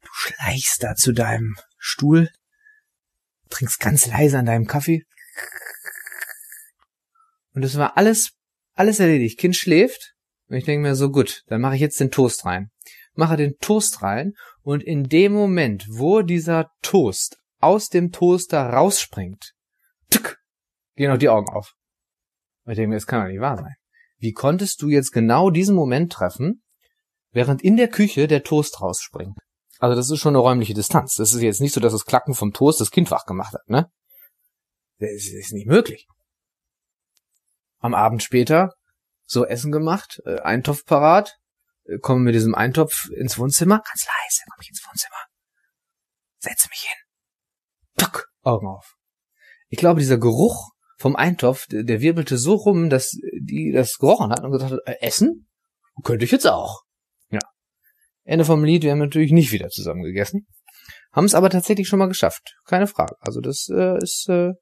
Du 0.02 0.08
schleichst 0.12 0.82
da 0.82 0.94
zu 0.94 1.12
deinem 1.12 1.56
Stuhl. 1.78 2.30
Trinkst 3.50 3.80
ganz 3.80 4.06
leise 4.06 4.38
an 4.38 4.46
deinem 4.46 4.66
Kaffee. 4.66 5.04
Und 7.54 7.62
das 7.62 7.76
war 7.76 7.96
alles, 7.96 8.32
alles 8.74 9.00
erledigt. 9.00 9.38
Kind 9.38 9.56
schläft. 9.56 10.14
Und 10.48 10.56
ich 10.56 10.64
denke 10.64 10.88
mir 10.88 10.94
so, 10.94 11.10
gut, 11.10 11.42
dann 11.46 11.60
mache 11.60 11.74
ich 11.74 11.80
jetzt 11.80 12.00
den 12.00 12.10
Toast 12.10 12.44
rein. 12.44 12.70
Mache 13.14 13.36
den 13.36 13.58
Toast 13.58 14.02
rein. 14.02 14.32
Und 14.62 14.82
in 14.82 15.08
dem 15.08 15.32
Moment, 15.32 15.86
wo 15.88 16.22
dieser 16.22 16.70
Toast 16.82 17.38
aus 17.58 17.88
dem 17.88 18.10
Toaster 18.12 18.60
rausspringt, 18.60 19.52
tück, 20.10 20.38
gehen 20.96 21.10
auch 21.10 21.18
die 21.18 21.28
Augen 21.28 21.48
auf. 21.48 21.74
Und 22.64 22.72
ich 22.72 22.76
denke 22.76 22.90
mir, 22.90 22.96
das 22.96 23.06
kann 23.06 23.22
doch 23.22 23.28
nicht 23.28 23.40
wahr 23.40 23.56
sein. 23.56 23.74
Wie 24.18 24.32
konntest 24.32 24.80
du 24.82 24.88
jetzt 24.88 25.10
genau 25.10 25.50
diesen 25.50 25.74
Moment 25.74 26.12
treffen, 26.12 26.61
während 27.32 27.62
in 27.62 27.76
der 27.76 27.88
Küche 27.88 28.28
der 28.28 28.44
Toast 28.44 28.80
rausspringt? 28.80 29.36
Also 29.78 29.96
das 29.96 30.10
ist 30.10 30.20
schon 30.20 30.36
eine 30.36 30.42
räumliche 30.42 30.74
Distanz. 30.74 31.14
Das 31.14 31.34
ist 31.34 31.42
jetzt 31.42 31.60
nicht 31.60 31.74
so, 31.74 31.80
dass 31.80 31.92
das 31.92 32.04
Klacken 32.04 32.34
vom 32.34 32.52
Toast 32.52 32.80
das 32.80 32.90
Kind 32.90 33.10
wach 33.10 33.26
gemacht 33.26 33.54
hat, 33.54 33.68
ne? 33.68 33.90
Das 34.98 35.10
ist 35.10 35.52
nicht 35.52 35.66
möglich. 35.66 36.06
Am 37.78 37.94
Abend 37.94 38.22
später 38.22 38.74
so 39.26 39.44
Essen 39.44 39.72
gemacht, 39.72 40.20
äh, 40.24 40.40
Eintopf 40.40 40.84
parat, 40.84 41.36
äh, 41.84 41.98
komme 41.98 42.20
mit 42.20 42.34
diesem 42.34 42.54
Eintopf 42.54 43.08
ins 43.10 43.38
Wohnzimmer, 43.38 43.78
ganz 43.78 44.06
leise, 44.06 44.42
komme 44.50 44.62
ich 44.62 44.68
ins 44.68 44.86
Wohnzimmer, 44.86 45.24
setze 46.38 46.68
mich 46.68 46.80
hin, 46.80 48.04
tuck, 48.04 48.28
Augen 48.42 48.68
auf. 48.68 48.94
Ich 49.68 49.78
glaube, 49.78 50.00
dieser 50.00 50.18
Geruch 50.18 50.70
vom 50.98 51.16
Eintopf, 51.16 51.66
der, 51.66 51.82
der 51.82 52.00
wirbelte 52.00 52.38
so 52.38 52.54
rum, 52.54 52.90
dass 52.90 53.16
die 53.40 53.72
das 53.72 53.96
gerochen 53.98 54.30
hat 54.30 54.44
und 54.44 54.52
gesagt 54.52 54.72
hat, 54.72 54.80
äh, 54.86 55.00
Essen? 55.00 55.48
Könnte 56.04 56.24
ich 56.24 56.30
jetzt 56.30 56.46
auch. 56.46 56.82
Ende 58.24 58.44
vom 58.44 58.64
Lied, 58.64 58.82
wir 58.82 58.92
haben 58.92 58.98
natürlich 58.98 59.32
nicht 59.32 59.52
wieder 59.52 59.68
zusammen 59.68 60.02
gegessen. 60.02 60.46
Haben 61.12 61.24
es 61.24 61.34
aber 61.34 61.50
tatsächlich 61.50 61.88
schon 61.88 61.98
mal 61.98 62.08
geschafft. 62.08 62.56
Keine 62.64 62.86
Frage. 62.86 63.16
Also 63.20 63.40
das 63.40 63.68
äh, 63.68 63.98
ist, 63.98 64.28
äh, 64.28 64.52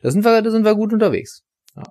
da 0.00 0.10
sind 0.10 0.24
wir, 0.24 0.42
da 0.42 0.50
sind 0.50 0.64
wir 0.64 0.74
gut 0.74 0.92
unterwegs. 0.92 1.42
Ja. 1.74 1.82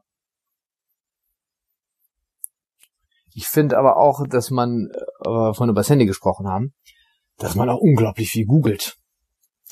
Ich 3.34 3.47
finde 3.47 3.77
aber 3.77 3.97
auch, 3.97 4.25
dass 4.27 4.49
man, 4.49 4.88
äh, 5.25 5.53
von 5.53 5.69
über 5.69 5.82
das 5.82 5.89
Handy 5.89 6.06
gesprochen 6.06 6.47
haben, 6.47 6.73
dass 7.38 7.56
man 7.56 7.69
auch 7.69 7.80
unglaublich 7.80 8.32
viel 8.32 8.45
googelt. 8.45 8.95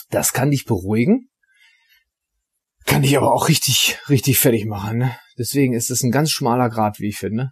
Das 0.10 0.34
kann 0.34 0.52
dich 0.52 0.66
beruhigen, 0.66 1.30
kann 2.86 3.02
dich 3.02 3.18
aber 3.18 3.34
auch 3.34 3.48
richtig, 3.48 3.98
richtig 4.10 4.38
fertig 4.38 4.66
machen. 4.66 5.00
Ne? 5.00 5.18
Deswegen 5.38 5.74
ist 5.74 5.90
es 5.90 6.04
ein 6.04 6.12
ganz 6.12 6.30
schmaler 6.30 6.70
Grad, 6.70 7.00
wie 7.00 7.10
ich 7.10 7.18
finde. 7.18 7.52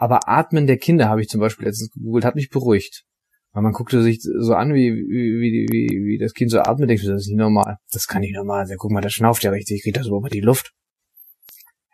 Aber 0.00 0.30
Atmen 0.30 0.66
der 0.66 0.78
Kinder 0.78 1.10
habe 1.10 1.20
ich 1.20 1.28
zum 1.28 1.40
Beispiel 1.40 1.66
letztens 1.66 1.90
gegoogelt, 1.90 2.24
hat 2.24 2.34
mich 2.34 2.48
beruhigt. 2.48 3.04
Weil 3.52 3.62
man 3.62 3.72
guckte 3.72 4.02
sich 4.02 4.22
so 4.22 4.54
an, 4.54 4.72
wie, 4.72 4.94
wie, 4.94 5.68
wie, 5.70 5.88
wie 6.06 6.18
das 6.18 6.32
Kind 6.32 6.50
so 6.50 6.58
atmet, 6.58 6.88
denkt, 6.88 7.02
das 7.04 7.20
ist 7.20 7.28
nicht 7.28 7.36
normal. 7.36 7.76
Das 7.92 8.06
kann 8.06 8.22
nicht 8.22 8.34
normal 8.34 8.66
sein. 8.66 8.78
Guck 8.78 8.92
mal, 8.92 9.02
das 9.02 9.12
schnauft 9.12 9.42
ja 9.42 9.50
richtig, 9.50 9.82
kriegt 9.82 9.98
das 9.98 10.06
überhaupt 10.06 10.32
die 10.32 10.40
Luft. 10.40 10.72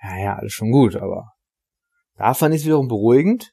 Ja, 0.00 0.18
ja, 0.18 0.36
alles 0.36 0.52
schon 0.52 0.70
gut, 0.70 0.94
aber 0.94 1.32
da 2.14 2.32
fand 2.34 2.54
ich 2.54 2.60
es 2.60 2.66
wiederum 2.66 2.86
beruhigend. 2.86 3.50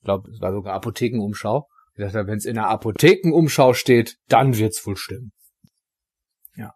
Ich 0.00 0.04
glaube, 0.04 0.28
es 0.32 0.40
war 0.40 0.52
sogar 0.52 0.74
Apothekenumschau. 0.74 1.68
Ich 1.94 2.02
dachte, 2.04 2.26
wenn 2.26 2.38
es 2.38 2.44
in 2.44 2.54
der 2.54 2.70
Apothekenumschau 2.70 3.72
steht, 3.72 4.16
dann 4.26 4.56
wird's 4.56 4.84
wohl 4.84 4.96
stimmen. 4.96 5.30
Ja. 6.56 6.72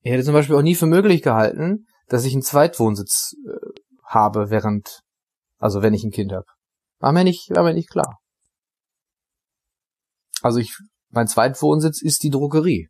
Ich 0.00 0.10
hätte 0.10 0.24
zum 0.24 0.34
Beispiel 0.34 0.56
auch 0.56 0.62
nie 0.62 0.74
für 0.74 0.86
möglich 0.86 1.22
gehalten, 1.22 1.86
dass 2.08 2.24
ich 2.24 2.32
einen 2.32 2.42
Zweitwohnsitz 2.42 3.36
äh, 3.46 3.80
habe, 4.02 4.50
während, 4.50 5.02
also 5.58 5.82
wenn 5.82 5.94
ich 5.94 6.04
ein 6.04 6.10
Kind 6.10 6.32
habe. 6.32 6.46
War 7.00 7.12
mir 7.12 7.24
nicht, 7.24 7.50
war 7.50 7.62
mir 7.62 7.74
nicht 7.74 7.90
klar. 7.90 8.18
Also 10.42 10.58
ich, 10.58 10.76
mein 11.10 11.26
Zweitwohnsitz 11.26 12.02
ist 12.02 12.22
die 12.22 12.30
Drogerie. 12.30 12.88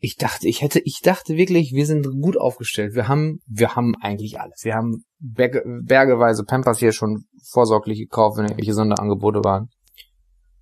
Ich 0.00 0.16
dachte, 0.16 0.46
ich 0.46 0.62
hätte, 0.62 0.78
ich 0.80 1.00
dachte 1.02 1.36
wirklich, 1.36 1.72
wir 1.72 1.84
sind 1.84 2.06
gut 2.22 2.36
aufgestellt. 2.36 2.94
Wir 2.94 3.08
haben, 3.08 3.40
wir 3.46 3.74
haben 3.74 3.96
eigentlich 4.00 4.38
alles. 4.38 4.60
Wir 4.62 4.74
haben 4.74 5.04
berge, 5.18 5.64
bergeweise 5.84 6.44
Pampers 6.44 6.78
hier 6.78 6.92
schon 6.92 7.24
vorsorglich 7.50 7.98
gekauft, 7.98 8.38
wenn 8.38 8.44
irgendwelche 8.44 8.74
Sonderangebote 8.74 9.42
waren. 9.42 9.70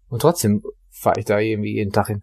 Und 0.08 0.22
trotzdem 0.22 0.62
fahre 0.90 1.20
ich 1.20 1.26
da 1.26 1.38
irgendwie 1.38 1.74
jeden 1.74 1.92
Tag 1.92 2.06
hin. 2.06 2.22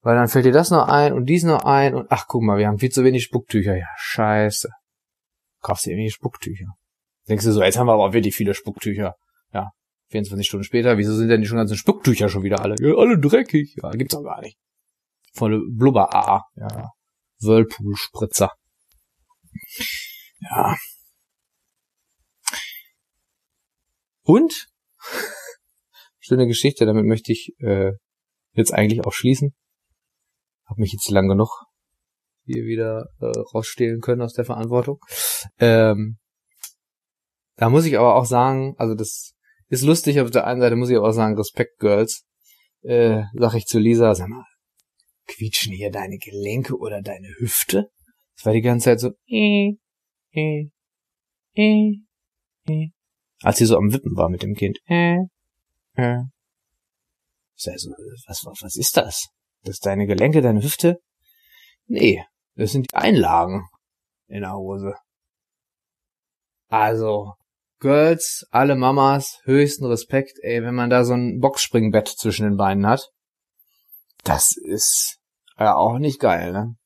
Weil 0.00 0.16
dann 0.16 0.28
fällt 0.28 0.44
dir 0.44 0.52
das 0.52 0.70
noch 0.70 0.88
ein 0.88 1.12
und 1.12 1.26
dies 1.26 1.44
noch 1.44 1.64
ein 1.64 1.94
und 1.94 2.08
ach 2.10 2.26
guck 2.26 2.42
mal, 2.42 2.58
wir 2.58 2.66
haben 2.66 2.78
viel 2.78 2.90
zu 2.90 3.04
wenig 3.04 3.22
Spucktücher. 3.22 3.76
Ja, 3.76 3.86
scheiße. 3.96 4.68
Kaufst 5.60 5.86
du 5.86 5.90
irgendwelche 5.90 6.16
Spucktücher. 6.16 6.74
Denkst 7.28 7.44
du 7.44 7.52
so, 7.52 7.62
jetzt 7.62 7.78
haben 7.78 7.86
wir 7.86 7.94
aber 7.94 8.12
wirklich 8.12 8.34
viele 8.34 8.54
Spucktücher. 8.54 9.14
Ja, 9.52 9.70
24 10.10 10.46
Stunden 10.46 10.64
später, 10.64 10.98
wieso 10.98 11.14
sind 11.14 11.28
denn 11.28 11.40
die 11.40 11.46
schon 11.46 11.56
ganzen 11.56 11.76
Spucktücher 11.76 12.28
schon 12.28 12.42
wieder 12.42 12.60
alle? 12.60 12.76
Ja, 12.80 12.94
alle 12.96 13.18
dreckig. 13.18 13.76
Ja, 13.82 13.90
gibt's 13.90 14.14
auch 14.14 14.22
gar 14.22 14.40
nicht. 14.40 14.58
Volle 15.32 15.60
Blubber-A. 15.70 16.42
Ja. 16.56 16.90
Whirlpool-Spritzer. 17.40 18.52
Ja. 20.40 20.76
Und? 24.22 24.66
Schöne 26.20 26.46
Geschichte, 26.46 26.86
damit 26.86 27.04
möchte 27.04 27.32
ich 27.32 27.52
äh, 27.58 27.92
jetzt 28.52 28.72
eigentlich 28.72 29.04
auch 29.04 29.12
schließen. 29.12 29.54
Hab 30.66 30.78
mich 30.78 30.92
jetzt 30.92 31.10
lang 31.10 31.28
genug 31.28 31.64
hier 32.46 32.64
wieder 32.64 33.06
äh, 33.20 33.26
rausstehlen 33.54 34.00
können 34.00 34.22
aus 34.22 34.34
der 34.34 34.44
Verantwortung. 34.44 34.98
Ähm, 35.58 36.18
da 37.56 37.70
muss 37.70 37.86
ich 37.86 37.98
aber 37.98 38.16
auch 38.16 38.24
sagen, 38.24 38.74
also 38.78 38.94
das 38.94 39.34
ist 39.68 39.82
lustig 39.82 40.20
auf 40.20 40.30
der 40.30 40.46
einen 40.46 40.60
Seite, 40.60 40.76
muss 40.76 40.90
ich 40.90 40.96
aber 40.96 41.08
auch 41.08 41.12
sagen, 41.12 41.36
Respekt, 41.36 41.78
Girls. 41.78 42.24
Äh, 42.82 43.22
sag 43.34 43.54
ich 43.54 43.64
zu 43.64 43.78
Lisa, 43.78 44.14
sag 44.14 44.28
mal, 44.28 44.44
quietschen 45.26 45.72
hier 45.72 45.90
deine 45.90 46.18
Gelenke 46.18 46.76
oder 46.76 47.00
deine 47.00 47.28
Hüfte? 47.38 47.90
Das 48.36 48.46
war 48.46 48.52
die 48.52 48.60
ganze 48.60 48.84
Zeit 48.84 49.00
so, 49.00 49.12
äh, 49.26 49.76
äh, 50.32 50.68
äh, 51.54 51.92
äh. 52.66 52.88
als 53.42 53.58
sie 53.58 53.66
so 53.66 53.76
am 53.78 53.92
Wippen 53.92 54.16
war 54.16 54.28
mit 54.28 54.42
dem 54.42 54.54
Kind. 54.54 54.78
Äh, 54.86 55.18
äh. 55.94 56.24
Also, 57.66 57.90
was, 58.26 58.44
was, 58.44 58.62
was 58.62 58.76
ist 58.76 58.96
das? 58.96 59.28
Das 59.62 59.76
ist 59.76 59.86
deine 59.86 60.06
Gelenke, 60.06 60.42
deine 60.42 60.62
Hüfte? 60.62 61.00
Nee, 61.86 62.22
das 62.56 62.72
sind 62.72 62.90
die 62.90 62.94
Einlagen 62.94 63.66
in 64.26 64.40
der 64.40 64.54
Hose. 64.54 64.94
Also, 66.68 67.34
Girls, 67.84 68.46
alle 68.50 68.76
Mamas, 68.76 69.40
höchsten 69.44 69.84
Respekt, 69.84 70.38
ey, 70.40 70.62
wenn 70.62 70.74
man 70.74 70.88
da 70.88 71.04
so 71.04 71.12
ein 71.12 71.38
Boxspringbett 71.38 72.08
zwischen 72.08 72.44
den 72.44 72.56
Beinen 72.56 72.86
hat. 72.86 73.10
Das 74.22 74.56
ist 74.56 75.18
ja 75.58 75.74
auch 75.74 75.98
nicht 75.98 76.18
geil, 76.18 76.50
ne? 76.50 76.76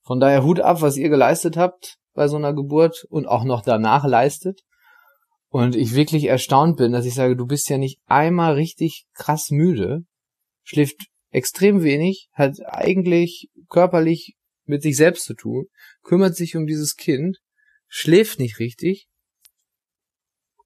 Von 0.00 0.18
daher 0.18 0.44
Hut 0.44 0.60
ab, 0.60 0.80
was 0.80 0.96
ihr 0.96 1.10
geleistet 1.10 1.58
habt 1.58 1.98
bei 2.14 2.26
so 2.26 2.36
einer 2.36 2.54
Geburt 2.54 3.04
und 3.10 3.26
auch 3.26 3.44
noch 3.44 3.60
danach 3.60 4.06
leistet. 4.06 4.62
Und 5.50 5.76
ich 5.76 5.94
wirklich 5.94 6.24
erstaunt 6.24 6.78
bin, 6.78 6.92
dass 6.92 7.04
ich 7.04 7.12
sage, 7.12 7.36
du 7.36 7.44
bist 7.44 7.68
ja 7.68 7.76
nicht 7.76 8.00
einmal 8.06 8.54
richtig 8.54 9.04
krass 9.12 9.50
müde, 9.50 10.06
schläft 10.62 11.08
extrem 11.28 11.82
wenig, 11.82 12.30
hat 12.32 12.56
eigentlich 12.64 13.50
körperlich 13.68 14.36
mit 14.64 14.80
sich 14.80 14.96
selbst 14.96 15.26
zu 15.26 15.34
tun, 15.34 15.66
kümmert 16.02 16.34
sich 16.34 16.56
um 16.56 16.66
dieses 16.66 16.96
Kind, 16.96 17.40
schläft 17.88 18.38
nicht 18.38 18.58
richtig 18.58 19.07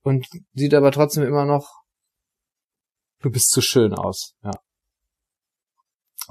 und 0.03 0.27
sieht 0.53 0.75
aber 0.75 0.93
trotzdem 0.93 1.25
immer 1.25 1.45
noch, 1.45 1.71
du 3.21 3.31
bist 3.31 3.51
zu 3.51 3.61
schön 3.61 3.95
aus, 3.95 4.35
ja. 4.43 4.53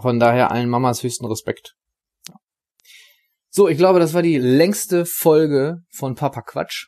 Von 0.01 0.19
daher 0.19 0.51
allen 0.51 0.69
Mamas 0.69 1.03
höchsten 1.03 1.25
Respekt. 1.25 1.75
So, 3.49 3.67
ich 3.67 3.77
glaube, 3.77 3.99
das 3.99 4.13
war 4.13 4.21
die 4.21 4.37
längste 4.37 5.05
Folge 5.05 5.83
von 5.89 6.15
Papa 6.15 6.41
Quatsch. 6.41 6.87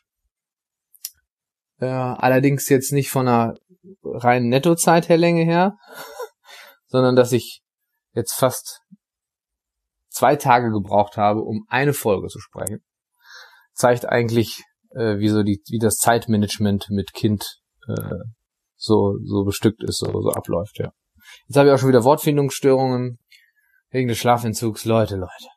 Äh, 1.78 1.86
allerdings 1.86 2.68
jetzt 2.70 2.92
nicht 2.92 3.10
von 3.10 3.28
einer 3.28 3.54
reinen 4.02 4.48
Nettozeit 4.48 5.10
her 5.10 5.18
Länge 5.18 5.44
her, 5.44 5.76
sondern 6.86 7.16
dass 7.16 7.32
ich 7.32 7.62
jetzt 8.14 8.32
fast 8.32 8.80
zwei 10.08 10.36
Tage 10.36 10.70
gebraucht 10.70 11.16
habe, 11.16 11.40
um 11.42 11.66
eine 11.68 11.92
Folge 11.92 12.28
zu 12.28 12.40
sprechen. 12.40 12.82
Zeigt 13.74 14.06
eigentlich, 14.06 14.62
äh, 14.94 15.18
wie 15.18 15.28
so 15.28 15.42
die, 15.42 15.60
wie 15.68 15.78
das 15.78 15.96
Zeitmanagement 15.96 16.86
mit 16.90 17.12
Kind 17.12 17.60
äh, 17.88 18.16
so 18.76 19.16
so 19.24 19.44
bestückt 19.44 19.82
ist, 19.82 19.98
so, 19.98 20.20
so 20.20 20.30
abläuft, 20.30 20.78
ja. 20.78 20.92
Jetzt 21.46 21.56
habe 21.56 21.68
ich 21.68 21.74
auch 21.74 21.78
schon 21.78 21.88
wieder 21.88 22.04
Wortfindungsstörungen 22.04 23.18
wegen 23.90 24.08
des 24.08 24.18
Schlafentzugs. 24.18 24.84
Leute, 24.84 25.16
Leute. 25.16 25.48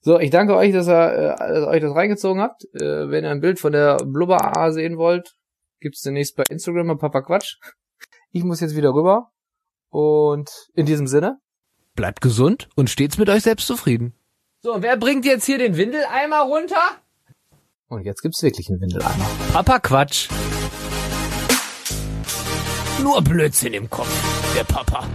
So, 0.00 0.18
ich 0.18 0.30
danke 0.30 0.56
euch, 0.56 0.72
dass 0.72 0.88
ihr, 0.88 1.12
äh, 1.12 1.36
dass 1.38 1.64
ihr 1.64 1.68
euch 1.68 1.80
das 1.80 1.94
reingezogen 1.94 2.42
habt. 2.42 2.64
Äh, 2.74 3.10
wenn 3.10 3.24
ihr 3.24 3.30
ein 3.30 3.40
Bild 3.40 3.60
von 3.60 3.72
der 3.72 3.96
Blubber 4.04 4.56
A 4.56 4.72
sehen 4.72 4.98
wollt, 4.98 5.34
gibt's 5.80 6.02
demnächst 6.02 6.36
bei 6.36 6.42
Instagram 6.50 6.88
bei 6.88 6.94
Papa 6.94 7.22
Quatsch. 7.22 7.56
Ich 8.32 8.44
muss 8.44 8.60
jetzt 8.60 8.76
wieder 8.76 8.92
rüber. 8.92 9.30
Und 9.90 10.50
in 10.74 10.86
diesem 10.86 11.06
Sinne. 11.06 11.38
Bleibt 11.94 12.20
gesund 12.20 12.68
und 12.76 12.90
stets 12.90 13.18
mit 13.18 13.28
euch 13.28 13.42
selbst 13.42 13.66
zufrieden. 13.66 14.14
So, 14.60 14.74
und 14.74 14.82
wer 14.82 14.96
bringt 14.96 15.24
jetzt 15.24 15.46
hier 15.46 15.58
den 15.58 15.76
Windeleimer 15.76 16.42
runter? 16.42 16.82
Und 17.88 18.04
jetzt 18.04 18.20
gibt's 18.20 18.42
wirklich 18.42 18.68
einen 18.68 18.82
Windeleimer. 18.82 19.26
Papa 19.50 19.78
Quatsch. 19.78 20.28
Nur 23.02 23.22
Blödsinn 23.22 23.72
im 23.72 23.88
Kopf. 23.88 24.54
Der 24.54 24.64
Papa. 24.64 25.08